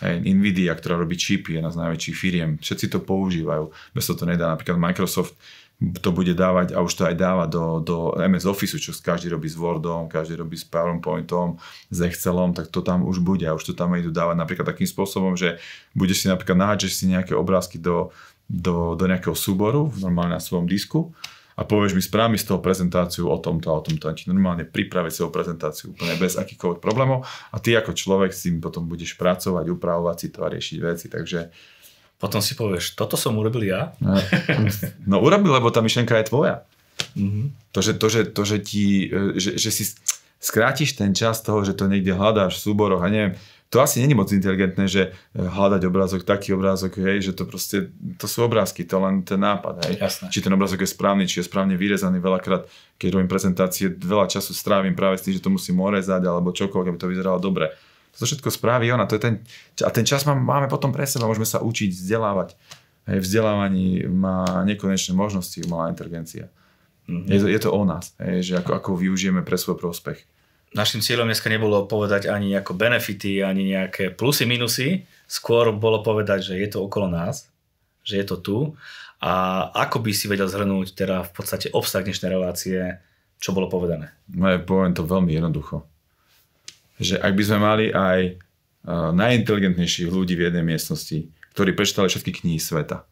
aj 0.00 0.24
Nvidia, 0.24 0.72
ktorá 0.72 0.96
robí 0.96 1.16
čipy, 1.16 1.60
jedna 1.60 1.68
z 1.72 1.80
najväčších 1.84 2.16
firiem, 2.16 2.50
všetci 2.60 2.96
to 2.96 2.98
používajú, 3.04 3.72
bez 3.92 4.04
to 4.08 4.24
nedá. 4.24 4.52
Napríklad 4.52 4.80
Microsoft 4.80 5.36
to 5.76 6.08
bude 6.08 6.32
dávať, 6.32 6.72
a 6.72 6.80
už 6.80 6.92
to 6.96 7.04
aj 7.04 7.16
dáva 7.20 7.44
do, 7.44 7.84
do 7.84 8.16
MS 8.16 8.48
Office, 8.48 8.80
čo 8.80 8.96
každý 8.96 9.28
robí 9.28 9.44
s 9.44 9.60
Wordom, 9.60 10.08
každý 10.08 10.40
robí 10.40 10.56
s 10.56 10.64
PowerPointom, 10.64 11.60
s 11.92 11.98
Excelom, 12.00 12.56
tak 12.56 12.72
to 12.72 12.80
tam 12.80 13.04
už 13.04 13.20
bude 13.20 13.44
a 13.44 13.52
už 13.52 13.68
to 13.68 13.72
tam 13.76 13.92
idú 13.92 14.08
dávať 14.08 14.40
napríklad 14.40 14.64
takým 14.64 14.88
spôsobom, 14.88 15.36
že 15.36 15.60
budeš 15.92 16.24
si 16.24 16.26
napríklad 16.32 16.56
naháčeš 16.56 16.96
si 16.96 17.04
nejaké 17.12 17.36
obrázky 17.36 17.76
do, 17.76 18.08
do, 18.48 18.96
do 18.96 19.04
nejakého 19.04 19.36
súboru, 19.36 19.92
normálne 20.00 20.40
na 20.40 20.40
svojom 20.40 20.64
disku 20.64 21.12
a 21.56 21.64
povieš 21.64 21.96
mi, 21.96 22.04
správ 22.04 22.28
mi 22.28 22.36
z 22.36 22.52
toho 22.52 22.60
prezentáciu 22.60 23.32
o 23.32 23.40
tomto 23.40 23.72
a 23.72 23.80
o 23.80 23.82
tomto. 23.82 24.12
Ti 24.12 24.28
normálne 24.28 24.68
pripraviť 24.68 25.12
svoju 25.12 25.32
prezentáciu 25.32 25.96
úplne 25.96 26.12
bez 26.20 26.36
akýchkoľvek 26.36 26.84
problémov 26.84 27.24
a 27.24 27.56
ty 27.56 27.72
ako 27.72 27.96
človek 27.96 28.36
si 28.36 28.52
potom 28.60 28.84
budeš 28.84 29.16
pracovať, 29.16 29.64
upravovať 29.72 30.16
si 30.20 30.28
to 30.28 30.44
a 30.44 30.52
riešiť 30.52 30.78
veci. 30.84 31.06
Takže 31.08 31.48
potom 32.20 32.44
si 32.44 32.52
povieš, 32.56 32.92
toto 32.92 33.16
som 33.16 33.40
urobil 33.40 33.72
ja? 33.72 33.96
No, 34.04 34.20
no 35.10 35.16
urobil, 35.24 35.56
lebo 35.56 35.72
tá 35.72 35.80
myšlenka 35.80 36.20
je 36.20 36.28
tvoja. 36.28 36.64
Mm-hmm. 37.16 37.72
To, 37.72 37.80
že, 37.80 37.92
to, 37.96 38.06
že, 38.12 38.20
to, 38.32 38.42
že, 38.44 38.56
ti, 38.60 39.08
e, 39.08 39.36
že, 39.40 39.56
že 39.56 39.70
si 39.72 39.84
skrátiš 40.40 40.96
ten 40.96 41.16
čas 41.16 41.40
toho, 41.40 41.64
že 41.64 41.72
to 41.72 41.88
niekde 41.88 42.12
hľadáš 42.12 42.60
v 42.60 42.64
súboroch 42.68 43.00
a 43.00 43.08
neviem, 43.08 43.32
to 43.66 43.82
asi 43.82 43.98
není 43.98 44.14
moc 44.14 44.30
inteligentné, 44.30 44.86
že 44.86 45.02
e, 45.10 45.42
hľadať 45.42 45.82
obrázok, 45.90 46.22
taký 46.22 46.54
obrázok, 46.54 47.02
hej, 47.02 47.30
že 47.30 47.32
to 47.34 47.42
proste, 47.44 47.90
to 48.14 48.30
sú 48.30 48.46
obrázky, 48.46 48.86
to 48.86 49.02
len 49.02 49.26
ten 49.26 49.42
nápad, 49.42 49.74
hej. 49.86 49.94
Jasné. 49.98 50.30
Či 50.30 50.38
ten 50.46 50.54
obrázok 50.54 50.86
je 50.86 50.90
správny, 50.94 51.26
či 51.26 51.42
je 51.42 51.50
správne 51.50 51.74
vyrezaný. 51.74 52.22
Veľakrát, 52.22 52.70
keď 52.94 53.08
robím 53.18 53.26
prezentácie, 53.26 53.90
veľa 53.90 54.30
času 54.30 54.54
strávim 54.54 54.94
práve 54.94 55.18
s 55.18 55.26
tým, 55.26 55.34
že 55.34 55.42
to 55.42 55.50
musím 55.50 55.82
orezať 55.82 56.22
alebo 56.22 56.54
čokoľvek, 56.54 56.88
aby 56.94 56.98
to 56.98 57.10
vyzeralo 57.10 57.42
dobre. 57.42 57.74
To 58.16 58.24
všetko 58.24 58.48
spraví 58.48 58.88
ona. 58.88 59.04
To 59.04 59.18
je 59.18 59.22
ten, 59.22 59.34
a 59.84 59.90
ten 59.92 60.06
čas 60.08 60.24
máme 60.24 60.70
potom 60.72 60.94
pre 60.94 61.04
seba, 61.04 61.28
môžeme 61.28 61.44
sa 61.44 61.60
učiť, 61.60 61.90
vzdelávať. 61.92 62.56
Hej, 63.06 63.18
vzdelávaní 63.22 64.08
má 64.08 64.62
nekonečné 64.66 65.12
možnosti 65.12 65.58
umelá 65.62 65.90
inteligencia. 65.92 66.48
Mm-hmm. 67.06 67.30
Je, 67.30 67.38
to, 67.38 67.46
je 67.46 67.60
to 67.62 67.70
o 67.70 67.82
nás, 67.86 68.18
hej, 68.18 68.42
že 68.42 68.54
ako, 68.58 68.82
ako 68.82 68.90
využijeme 68.98 69.46
pre 69.46 69.54
svoj 69.54 69.78
prospech. 69.78 70.26
Našim 70.74 71.04
cieľom 71.04 71.30
dneska 71.30 71.46
nebolo 71.46 71.86
povedať 71.86 72.26
ani 72.26 72.56
nejaké 72.56 72.72
benefity, 72.74 73.44
ani 73.44 73.76
nejaké 73.76 74.10
plusy, 74.10 74.48
minusy. 74.48 75.06
Skôr 75.30 75.70
bolo 75.70 76.02
povedať, 76.02 76.52
že 76.52 76.54
je 76.58 76.68
to 76.72 76.82
okolo 76.82 77.06
nás, 77.06 77.46
že 78.02 78.18
je 78.18 78.24
to 78.26 78.36
tu. 78.42 78.58
A 79.22 79.66
ako 79.72 80.02
by 80.02 80.12
si 80.12 80.26
vedel 80.26 80.50
zhrnúť 80.50 80.92
teda 80.92 81.24
v 81.24 81.30
podstate 81.32 81.72
obsah 81.72 82.04
dnešnej 82.04 82.30
relácie, 82.34 83.00
čo 83.40 83.56
bolo 83.56 83.70
povedané? 83.70 84.12
No, 84.28 84.50
ja 84.50 84.60
poviem 84.60 84.92
to 84.92 85.06
veľmi 85.06 85.32
jednoducho 85.32 85.86
že 87.00 87.20
ak 87.20 87.32
by 87.36 87.42
sme 87.44 87.58
mali 87.60 87.86
aj 87.92 88.40
najinteligentnejších 89.12 90.08
ľudí 90.08 90.38
v 90.38 90.48
jednej 90.48 90.64
miestnosti, 90.64 91.28
ktorí 91.52 91.74
prečítali 91.74 92.06
všetky 92.06 92.32
knihy 92.42 92.60
sveta, 92.62 93.02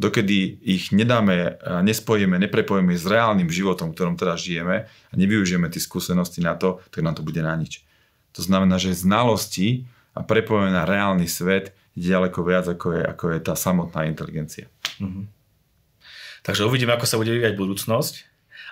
dokedy 0.00 0.56
ich 0.64 0.96
nedáme, 0.96 1.60
nespojíme, 1.84 2.40
neprepojíme 2.40 2.96
s 2.96 3.04
reálnym 3.04 3.52
životom, 3.52 3.92
v 3.92 3.94
ktorom 4.00 4.16
teraz 4.16 4.40
žijeme 4.40 4.88
a 4.88 5.14
nevyužijeme 5.14 5.68
tie 5.68 5.76
skúsenosti 5.76 6.40
na 6.40 6.56
to, 6.56 6.80
tak 6.88 7.04
nám 7.04 7.20
to 7.20 7.22
bude 7.22 7.44
na 7.44 7.52
nič. 7.52 7.84
To 8.32 8.40
znamená, 8.40 8.80
že 8.80 8.96
znalosti 8.96 9.84
a 10.16 10.24
prepojenie 10.24 10.72
na 10.72 10.88
reálny 10.88 11.28
svet 11.28 11.76
je 11.92 12.08
ďaleko 12.08 12.40
viac, 12.40 12.64
ako 12.64 12.96
je, 12.96 13.02
ako 13.04 13.24
je 13.36 13.38
tá 13.44 13.52
samotná 13.52 14.08
inteligencia. 14.08 14.72
Mm-hmm. 14.96 15.28
Takže 16.40 16.64
uvidíme, 16.64 16.96
ako 16.96 17.04
sa 17.04 17.20
bude 17.20 17.36
vyvíjať 17.36 17.60
budúcnosť 17.60 18.14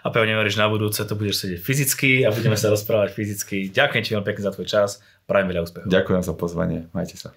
a 0.01 0.09
pevne 0.15 0.39
veríš 0.39 0.57
na 0.57 0.71
budúce, 0.71 1.03
to 1.05 1.19
budeš 1.19 1.45
sedieť 1.45 1.61
fyzicky 1.61 2.11
a 2.25 2.33
budeme 2.33 2.57
sa 2.57 2.73
rozprávať 2.73 3.13
fyzicky. 3.13 3.69
Ďakujem 3.69 4.03
ti 4.07 4.11
veľmi 4.17 4.25
pekne 4.25 4.43
za 4.47 4.55
tvoj 4.57 4.65
čas, 4.71 5.03
prajem 5.29 5.53
veľa 5.53 5.61
úspechov. 5.69 5.91
Ďakujem 5.91 6.23
za 6.25 6.35
pozvanie, 6.39 6.89
majte 6.97 7.21
sa. 7.21 7.37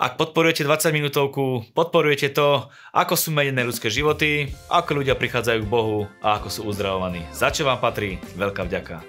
Ak 0.00 0.16
podporujete 0.16 0.64
20 0.64 0.96
minútovku, 0.96 1.60
podporujete 1.76 2.32
to, 2.32 2.72
ako 2.88 3.20
sú 3.20 3.36
menené 3.36 3.68
ľudské 3.68 3.92
životy, 3.92 4.48
ako 4.72 5.04
ľudia 5.04 5.12
prichádzajú 5.12 5.60
k 5.60 5.68
Bohu 5.68 6.08
a 6.24 6.40
ako 6.40 6.48
sú 6.48 6.60
uzdravovaní. 6.64 7.20
Za 7.36 7.52
čo 7.52 7.68
vám 7.68 7.84
patrí 7.84 8.16
veľká 8.32 8.64
vďaka. 8.64 9.04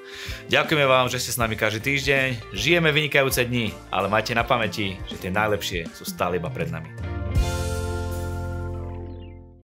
Ďakujeme 0.52 0.84
vám, 0.84 1.08
že 1.08 1.24
ste 1.24 1.32
s 1.32 1.40
nami 1.40 1.56
každý 1.56 1.96
týždeň, 1.96 2.52
žijeme 2.52 2.92
vynikajúce 2.92 3.40
dni, 3.48 3.72
ale 3.88 4.12
majte 4.12 4.36
na 4.36 4.44
pamäti, 4.44 5.00
že 5.08 5.16
tie 5.16 5.32
najlepšie 5.32 5.88
sú 5.96 6.04
stále 6.04 6.44
iba 6.44 6.52
pred 6.52 6.68
nami. 6.68 7.21